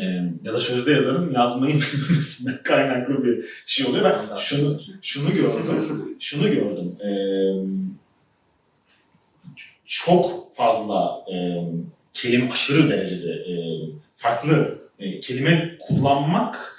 [0.00, 0.04] e,
[0.44, 4.04] ya da sözde yazarın yazmayı bilmemesinden kaynaklı bir şey oluyor.
[4.04, 6.16] Ben şunu, şunu gördüm.
[6.18, 6.96] şunu gördüm.
[7.04, 7.10] E,
[9.84, 11.64] çok fazla e,
[12.14, 13.54] kelime aşırı derecede e,
[14.16, 16.71] farklı e, kelime kullanmak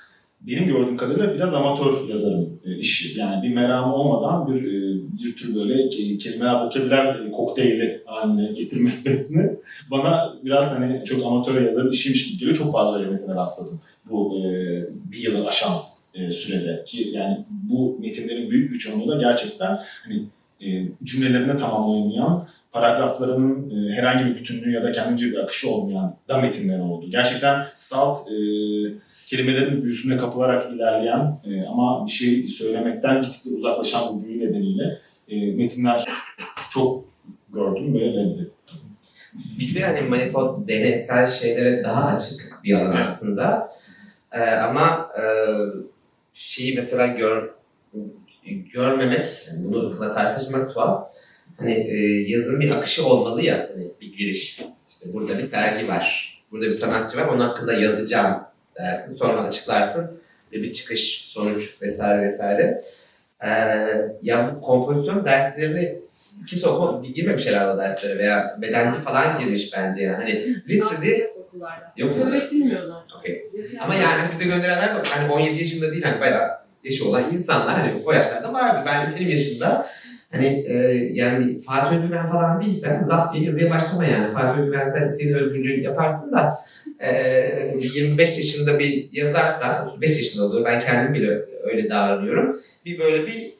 [0.48, 3.20] benim gördüğüm kadarıyla biraz amatör yazarın e, işi.
[3.20, 8.52] Yani bir meramı olmadan bir e, bir tür böyle ke- kelimeler, vokabular e, kokteyli haline
[8.52, 9.58] getirmek metni
[9.92, 12.58] bana biraz hani çok amatör yazarın işiymiş gibi geliyor.
[12.58, 14.42] Çok fazla öyle metine rastladım bu e,
[15.12, 15.74] bir yılı aşan
[16.32, 20.24] sürede ki yani bu metinlerin büyük bir çoğunluğu da gerçekten hani
[20.62, 26.38] e, cümlelerini tamamlayamayan paragraflarının e, herhangi bir bütünlüğü ya da kendince bir akışı olmayan da
[26.42, 27.06] metinler oldu.
[27.10, 28.36] Gerçekten salt e,
[29.34, 35.56] kelimelerin büyüsüne kapılarak ilerleyen e, ama bir şey söylemekten gittikçe uzaklaşan bu büyü nedeniyle e,
[35.56, 36.06] metinler
[36.74, 37.06] çok
[37.54, 38.80] gördüm ve reddettim.
[39.60, 43.70] Bir de hani manifold deneysel şeylere daha açık bir alan aslında.
[44.32, 45.24] Ee, ama e,
[46.34, 47.50] şeyi mesela gör,
[48.74, 51.12] görmemek, yani bunu ırkla karşılaşmak tuhaf.
[51.58, 51.96] Hani e,
[52.28, 54.62] yazın bir akışı olmalı ya, hani bir giriş.
[54.90, 60.20] İşte burada bir sergi var, burada bir sanatçı var, onun hakkında yazacağım dersin, sonra açıklarsın
[60.52, 62.84] ve bir çıkış, sonuç vesaire vesaire.
[63.44, 63.48] Ee,
[64.22, 66.00] ya bu kompozisyon derslerini
[66.48, 70.16] kimse okuma, girmemiş herhalde derslere veya bedenci falan girmiş bence yani.
[70.16, 71.94] Hani literally okullarda.
[71.98, 72.24] yok mu?
[72.26, 73.18] Öğretilmiyor zaten.
[73.20, 73.52] Okey.
[73.82, 74.90] Ama yani bize gönderenler.
[75.06, 78.82] Hani 17 yaşında değil hani bayağı yaşı olan insanlar hani o yaşlarda vardı.
[78.86, 79.88] Ben benim yaşımda
[80.34, 80.74] hani e,
[81.14, 84.34] yani Fatih Özgüven falan değilsen laf diye yazıya başlama yani.
[84.34, 86.60] Fatih Özgüven sen istediğin özgürlüğü yaparsın da
[87.00, 87.12] e,
[87.94, 90.66] 25 yaşında bir yazarsan 35 yaşında olur.
[90.66, 92.56] Ben kendim bile öyle davranıyorum.
[92.86, 93.52] Bir böyle bir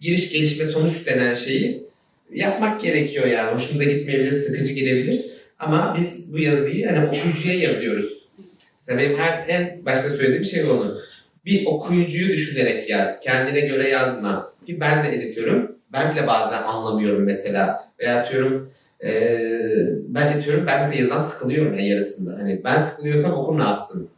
[0.00, 1.84] giriş gelişme sonuç denen şeyi
[2.32, 3.54] yapmak gerekiyor yani.
[3.54, 5.24] Hoşumuza gitmeyebilir, sıkıcı gelebilir.
[5.58, 8.28] Ama biz bu yazıyı hani okuyucuya yazıyoruz.
[8.80, 11.00] Mesela benim her en başta söylediğim şey onu.
[11.46, 13.20] Bir okuyucuyu düşünerek yaz.
[13.20, 14.54] Kendine göre yazma.
[14.66, 15.74] Ki ben de editörüm.
[15.94, 17.88] Ben bile bazen anlamıyorum mesela.
[18.00, 18.72] Veya atıyorum
[19.02, 20.66] eee ben editörüm.
[20.66, 22.38] Ben mesela yazıdan sıkılıyorum yani yarısında.
[22.38, 24.10] Hani ben sıkılıyorsam okur ne yapsın?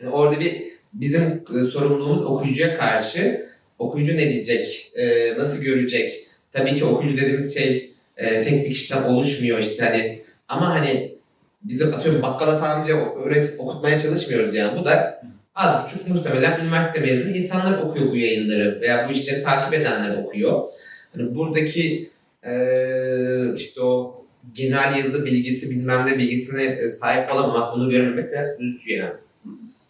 [0.00, 3.46] Yani orada bir bizim e, sorumluluğumuz okuyucuya karşı.
[3.78, 4.92] Okuyucu ne diyecek?
[4.96, 6.26] Eee, nasıl görecek?
[6.52, 11.16] Tabii ki okuyucu dediğimiz şey e, tek bir kişiden oluşmuyor işte hani ama hani
[11.62, 12.92] biz de atıyorum bakkala sadece
[13.24, 14.80] öğret okutmaya çalışmıyoruz yani.
[14.80, 15.22] Bu da
[15.54, 20.68] az buçuk muhtemelen üniversite mezunu insanlar okuyor bu yayınları veya bu işleri takip edenler okuyor.
[21.16, 22.10] Hani buradaki
[22.44, 28.60] eee, işte o genel yazı bilgisi bilmem ne bilgisine e, sahip olamamak bunu görmemek biraz
[28.60, 29.14] üzücü yani.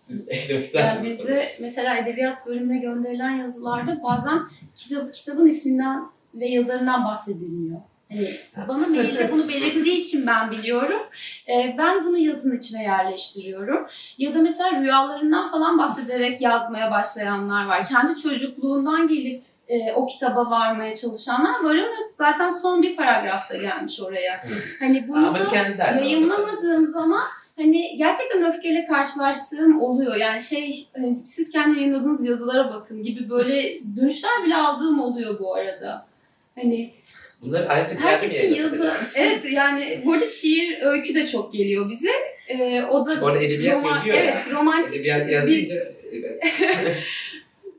[0.08, 4.40] Siz eklemek Yani bize mesela edebiyat bölümüne gönderilen yazılarda bazen
[4.74, 6.02] kitap, kitabın isminden
[6.34, 7.80] ve yazarından bahsedilmiyor.
[8.08, 8.28] Hani
[8.68, 11.00] bana mailde bunu belirttiği için ben biliyorum.
[11.48, 13.86] Ee, ben bunu yazın içine yerleştiriyorum.
[14.18, 17.84] Ya da mesela rüyalarından falan bahsederek yazmaya başlayanlar var.
[17.84, 24.00] Kendi çocukluğundan gelip e, o kitaba varmaya çalışanlar var ama zaten son bir paragrafta gelmiş
[24.00, 24.42] oraya.
[24.80, 27.22] Hani bunu da yayınlamadığım zaman
[27.56, 30.16] hani gerçekten öfkeyle karşılaştığım oluyor.
[30.16, 35.54] Yani şey hani siz kendi yayınladığınız yazılara bakın gibi böyle dönüşler bile aldığım oluyor bu
[35.54, 36.06] arada.
[36.54, 36.94] Hani
[37.42, 42.10] Bunları ayrıca bir herkesin yazı evet yani bu arada şiir öykü de çok geliyor bize.
[42.48, 44.54] Ee, o da Çünkü orada edebiyat roman- yazıyor evet, ya.
[44.54, 45.74] romantik Edebiyat bir yazınca
[46.12, 46.96] evet.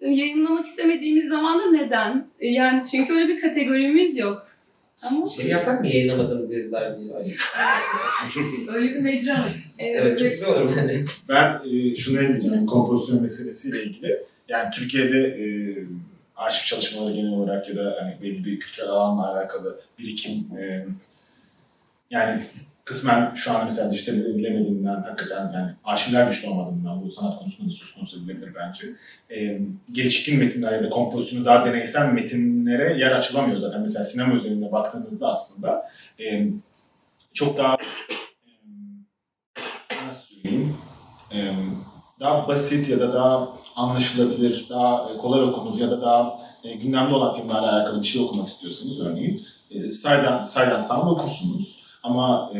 [0.02, 2.28] Yayınlamak istemediğimiz zaman da neden?
[2.42, 4.48] Yani çünkü öyle bir kategorimiz yok.
[5.04, 7.14] Ama Şey yapsak mı yayınlamadığımız yazılar diye?
[7.14, 7.26] Ay,
[8.76, 9.56] Öyle bir mecra aç.
[9.80, 11.06] Evet çok güzel olur bence.
[11.30, 14.20] Ben e, şunu ekleyeceğim kompozisyon meselesiyle ilgili.
[14.50, 15.46] Yani Türkiye'de e,
[16.36, 20.86] arşiv çalışmaları genel olarak ya da hani belli bir kültürel alanla alakalı birikim e,
[22.12, 22.42] yani
[22.88, 27.76] kısmen şu an mesela dijitalize edilemediğinden hakikaten yani arşivler güçlü olmadığından bu sanat konusunda da
[27.76, 28.88] söz konusu edilebilir bence.
[29.30, 29.62] E,
[29.92, 33.82] gelişkin metinler ya da kompozisyonu daha deneysel metinlere yer açılamıyor zaten.
[33.82, 36.48] Mesela sinema özelinde baktığınızda aslında e,
[37.34, 37.78] çok daha
[39.90, 40.76] e, nasıl söyleyeyim
[41.34, 41.54] e,
[42.20, 47.36] daha basit ya da daha anlaşılabilir, daha kolay okunur ya da daha e, gündemde olan
[47.36, 51.87] filmlerle alakalı bir şey okumak istiyorsanız örneğin e, Saydan, Saydan Sound okursunuz.
[52.04, 52.60] Ama e,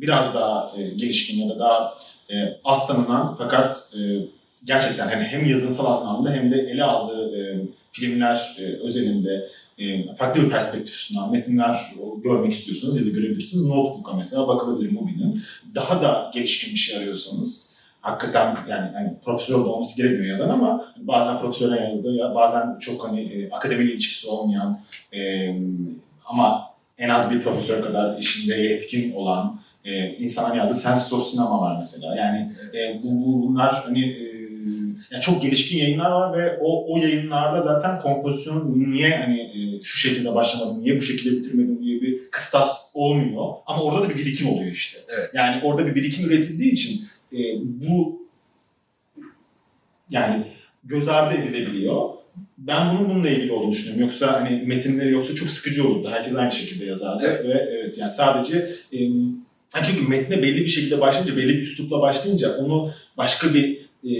[0.00, 1.94] biraz daha e, gelişkin ya da daha
[2.30, 4.00] e, az tanınan fakat e,
[4.64, 7.60] gerçekten hani hem yazınsal anlamda hem de ele aldığı e,
[7.92, 9.48] filmler e, özelinde
[9.78, 11.78] e, farklı bir perspektif sunan metinler
[12.24, 13.66] görmek istiyorsanız ya da görebilirsiniz.
[13.66, 15.42] Notebook'a mesela bakılabilir Mubi'nin.
[15.74, 21.40] Daha da gelişkin bir şey arıyorsanız hakikaten yani hani profesör olması gerekmiyor yazan ama bazen
[21.40, 24.80] profesörden yazdığı ya bazen çok hani e, akademiyle ilişkisi olmayan
[25.12, 25.50] e,
[26.24, 31.60] ama en az bir profesör kadar işinde yetkin olan e, insanların yazdığı Sense of Cinema
[31.60, 32.16] var mesela.
[32.16, 34.32] Yani e, bu, bu bunlar hani e,
[35.10, 39.98] yani çok gelişkin yayınlar var ve o o yayınlarda zaten kompozisyon niye hani e, şu
[39.98, 43.54] şekilde başlamadın, niye bu şekilde bitirmedin diye bir kıstas olmuyor.
[43.66, 44.98] Ama orada da bir birikim oluyor işte.
[45.18, 45.30] Evet.
[45.34, 47.00] Yani orada bir birikim üretildiği için
[47.32, 48.22] e, bu
[50.10, 50.44] yani
[50.84, 52.08] göz ardı edilebiliyor.
[52.66, 54.02] Ben bunun bununla ilgili olduğunu düşünüyorum.
[54.02, 56.08] Yoksa hani metinleri yoksa çok sıkıcı olurdu.
[56.10, 57.22] Herkes aynı şekilde yazardı.
[57.26, 57.46] Evet.
[57.46, 58.56] Ve evet yani sadece
[58.92, 58.98] e,
[59.82, 64.12] çünkü metne belli bir şekilde başlayınca, belli bir üslupla başlayınca onu başka bir e,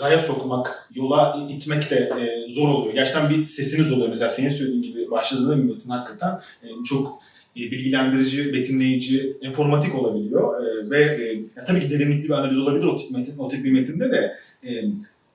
[0.00, 2.94] raya sokmak, yola itmek de e, zor oluyor.
[2.94, 4.08] Gerçekten bir sesiniz oluyor.
[4.08, 7.22] Mesela senin söylediğin gibi başladığında bir metin hakikaten e, çok
[7.56, 10.66] e, bilgilendirici, betimleyici, informatik olabiliyor.
[10.66, 13.64] E, ve e, ya tabii ki derinlikli bir analiz olabilir o tip, metin, o tip
[13.64, 14.84] bir metinde de e,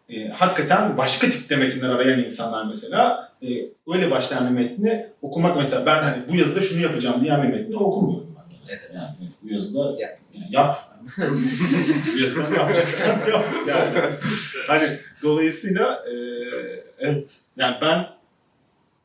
[0.10, 3.48] e, hakikaten başka tipte metinler arayan insanlar mesela e,
[3.94, 7.78] öyle başlayan bir metni okumak mesela ben hani bu yazıda şunu yapacağım diyen bir metni
[7.78, 8.56] okumuyorum ben.
[8.70, 8.92] Evet.
[8.96, 10.20] Yani bu yazıda Yap.
[10.34, 10.76] yani yap.
[12.14, 13.46] bu yazıda ne yapacaksan yap.
[13.68, 14.10] Yani,
[14.68, 14.90] hani
[15.24, 16.14] dolayısıyla e,
[17.00, 18.08] evet yani ben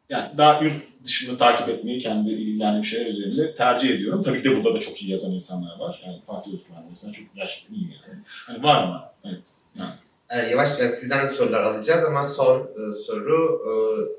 [0.09, 4.22] yani daha yurt dışında takip etmeyi kendi ilgilendiğim şeyler üzerinde tercih ediyorum.
[4.22, 6.02] Tabii ki de burada da çok iyi yazan insanlar var.
[6.07, 8.20] Yani Fatih Özgürmen mesela çok gerçekten iyi yani.
[8.26, 9.02] Hani var mı?
[9.24, 9.40] Evet.
[9.78, 9.82] Ee,
[10.30, 13.72] yavaş yavaş sizden de sorular alacağız ama son e, soru e,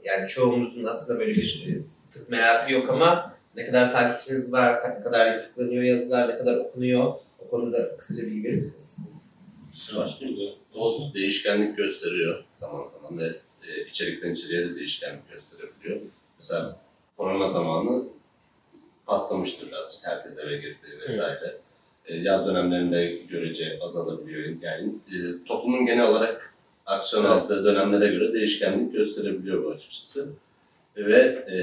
[0.09, 1.71] yani çoğumuzun aslında böyle bir e,
[2.11, 7.13] tık merakı yok ama ne kadar takipçiniz var, ne kadar tıklanıyor yazılar, ne kadar okunuyor
[7.39, 9.11] o konuda kısaca bilgi verir misiniz?
[9.97, 10.51] Başlıyor.
[10.75, 13.27] O değişkenlik gösteriyor zaman zaman ve
[13.67, 16.01] e, içerikten içeriye de değişkenlik gösterebiliyor.
[16.37, 16.79] Mesela
[17.17, 18.03] korona zamanı
[19.05, 20.07] patlamıştır birazcık.
[20.07, 21.45] Herkes eve girdi vesaire.
[21.45, 21.57] E,
[22.13, 24.55] yaz dönemlerinde görece azalabiliyor.
[24.61, 26.53] Yani e, toplumun genel olarak
[26.85, 27.33] aksiyon Evet.
[27.33, 30.33] aldığı dönemlere göre değişkenlik gösterebiliyor bu açıkçası.
[30.97, 31.57] Ve e,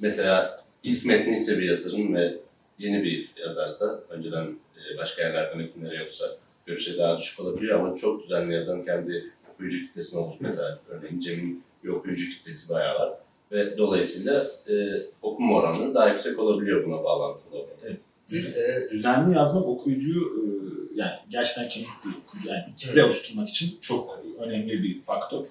[0.00, 2.34] mesela ilk metni ise bir yazarın ve
[2.78, 4.46] yeni bir yazarsa, önceden
[4.76, 6.24] e, başka yerlerde metinleri yoksa
[6.66, 10.36] görece daha düşük olabiliyor ama çok düzenli yazan kendi okuyucu kitlesine olmuş.
[10.40, 13.12] Mesela örneğin Cem'in bir okuyucu kitlesi bayağı var.
[13.52, 14.74] Ve dolayısıyla e,
[15.22, 17.96] okuma oranları daha yüksek olabiliyor buna bağlantılı olarak.
[18.18, 20.42] Siz e, Düzenli yazmak okuyucuyu e,
[20.94, 25.46] yani gerçekten kemik bir okuyucu yani kitle oluşturmak için çok önemli bir faktör.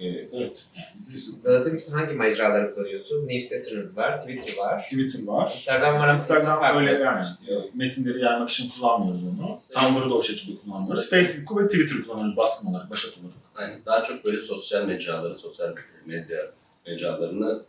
[0.00, 0.30] E, evet.
[0.76, 3.28] Yani biz- dağıtım için hangi mecraları kullanıyorsun?
[3.28, 5.50] Newsletter'ınız var, Twitter var, Twitter var.
[5.54, 6.80] Instagram var Instagram farklı.
[6.80, 7.28] öyle yani
[7.74, 9.54] metinleri yaymak için kullanmıyoruz onu.
[9.74, 11.10] Tumblr'ı da o şekilde kullanıyoruz.
[11.10, 13.34] Facebook'u ve Twitter'ı kullanıyoruz baskın olarak, başat olarak.
[13.54, 13.84] Aynen.
[13.86, 15.74] Daha çok böyle sosyal mecraları, sosyal
[16.06, 16.50] medya
[16.86, 17.64] mecralarını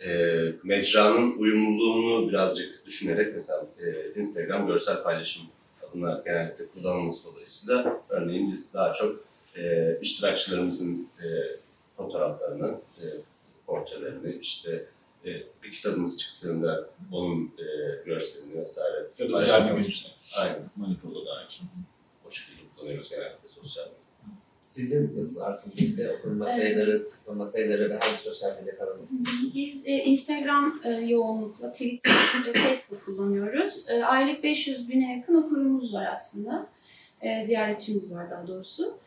[0.00, 0.08] e,
[0.62, 5.42] mecranın uyumluluğunu birazcık düşünerek mesela e, Instagram görsel paylaşım
[5.88, 9.24] adına genellikle kullanılması dolayısıyla örneğin biz daha çok
[9.56, 11.26] e, iştirakçılarımızın e,
[11.92, 13.04] fotoğraflarını, e,
[13.66, 14.86] portrelerini, işte
[15.24, 15.28] e,
[15.62, 17.64] bir kitabımız çıktığında onun e,
[18.04, 20.08] görselini vesaire Ya da özel bir günse.
[20.38, 20.70] Aynen.
[20.76, 21.66] Manifolda da aynı şey.
[22.26, 23.99] O şekilde kullanıyoruz genellikle sosyal medya.
[24.70, 28.98] Sizin nasıl artık birlikte okunma sayıları, tıklama sayıları ve hangi sosyal medya kanalı?
[29.54, 32.12] Biz e, Instagram e, yoğunlukla, Twitter
[32.46, 33.84] ve Facebook kullanıyoruz.
[33.88, 36.66] E, aylık 500 bine yakın okurumuz var aslında.
[37.20, 38.98] E, ziyaretçimiz var daha doğrusu.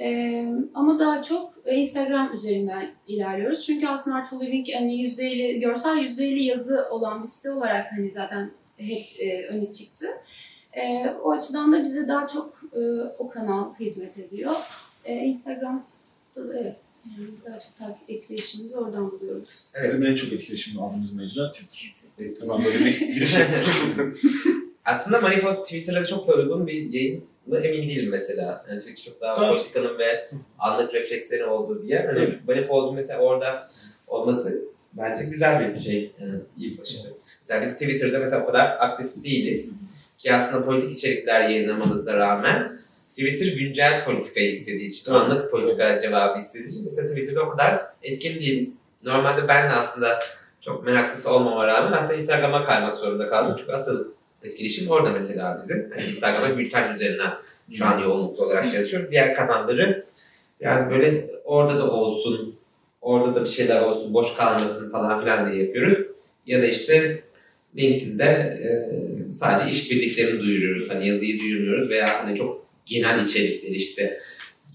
[0.00, 3.66] E, ama daha çok e, Instagram üzerinden ilerliyoruz.
[3.66, 8.50] Çünkü aslında Artful Living hani %50, görsel %50 yazı olan bir site olarak hani zaten
[8.76, 10.06] hep e, öne çıktı.
[10.72, 12.80] E, o açıdan da bize daha çok e,
[13.18, 14.52] o kanal hizmet ediyor.
[15.06, 16.80] E, Instagram'da da evet.
[17.18, 19.64] Yani daha çok takip etkileşimimizi oradan buluyoruz.
[19.74, 19.92] Evet.
[19.92, 22.34] Bizim en çok etkileşimli aldığımız mecra Twitter.
[22.40, 24.24] Tamam böyle bir giriş yapmış.
[24.84, 28.66] Aslında Manifold Twitter'a çok da uygun bir yayın mı emin değilim mesela.
[28.70, 29.56] Yani Twitter çok daha Tabii.
[29.56, 30.28] politikanın ve
[30.58, 32.04] anlık reflekslerin olduğu bir yer.
[32.04, 33.68] Hani Manifold'un mesela orada
[34.06, 36.12] olması bence güzel bir şey.
[36.20, 37.12] Yani iyi bir başarı.
[37.42, 39.80] Mesela biz Twitter'da mesela o kadar aktif değiliz.
[40.18, 42.75] Ki aslında politik içerikler yayınlamamıza rağmen
[43.16, 45.18] Twitter güncel politikayı istediği için, Tabii.
[45.18, 48.82] anlık politika cevabı istediği için mesela Twitter'da o kadar etkili değiliz.
[49.04, 50.18] Normalde ben de aslında
[50.60, 53.56] çok meraklısı olmama rağmen aslında Instagram'a kaymak zorunda kaldım.
[53.58, 54.12] Çünkü asıl
[54.42, 55.90] etkileşim orada mesela bizim.
[55.94, 57.30] Hani Instagram'a bülten üzerinden
[57.72, 59.10] şu an yoğunluklu olarak çalışıyoruz.
[59.10, 60.04] Diğer kanalları
[60.60, 62.56] biraz böyle orada da olsun,
[63.00, 65.98] orada da bir şeyler olsun, boş kalmasın falan filan diye yapıyoruz.
[66.46, 67.22] Ya da işte
[67.76, 68.70] LinkedIn'de e,
[69.30, 70.90] sadece işbirliklerini duyuruyoruz.
[70.90, 74.20] Hani yazıyı duyurmuyoruz veya hani çok genel içerikleri işte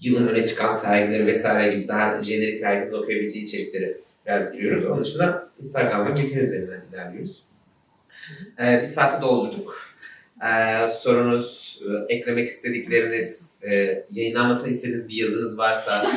[0.00, 3.96] yılın öne çıkan sergileri vesaire gibi daha jenerik herkesin okuyabileceği içerikleri
[4.26, 4.84] biraz giriyoruz.
[4.84, 7.42] Onun dışında Instagram ve LinkedIn üzerinden ilerliyoruz.
[8.60, 9.92] Ee, bir saati doldurduk.
[10.42, 16.06] Ee, sorunuz, e, eklemek istedikleriniz, e, yayınlanmasını istediğiniz bir yazınız varsa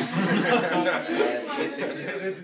[2.22, 2.34] e,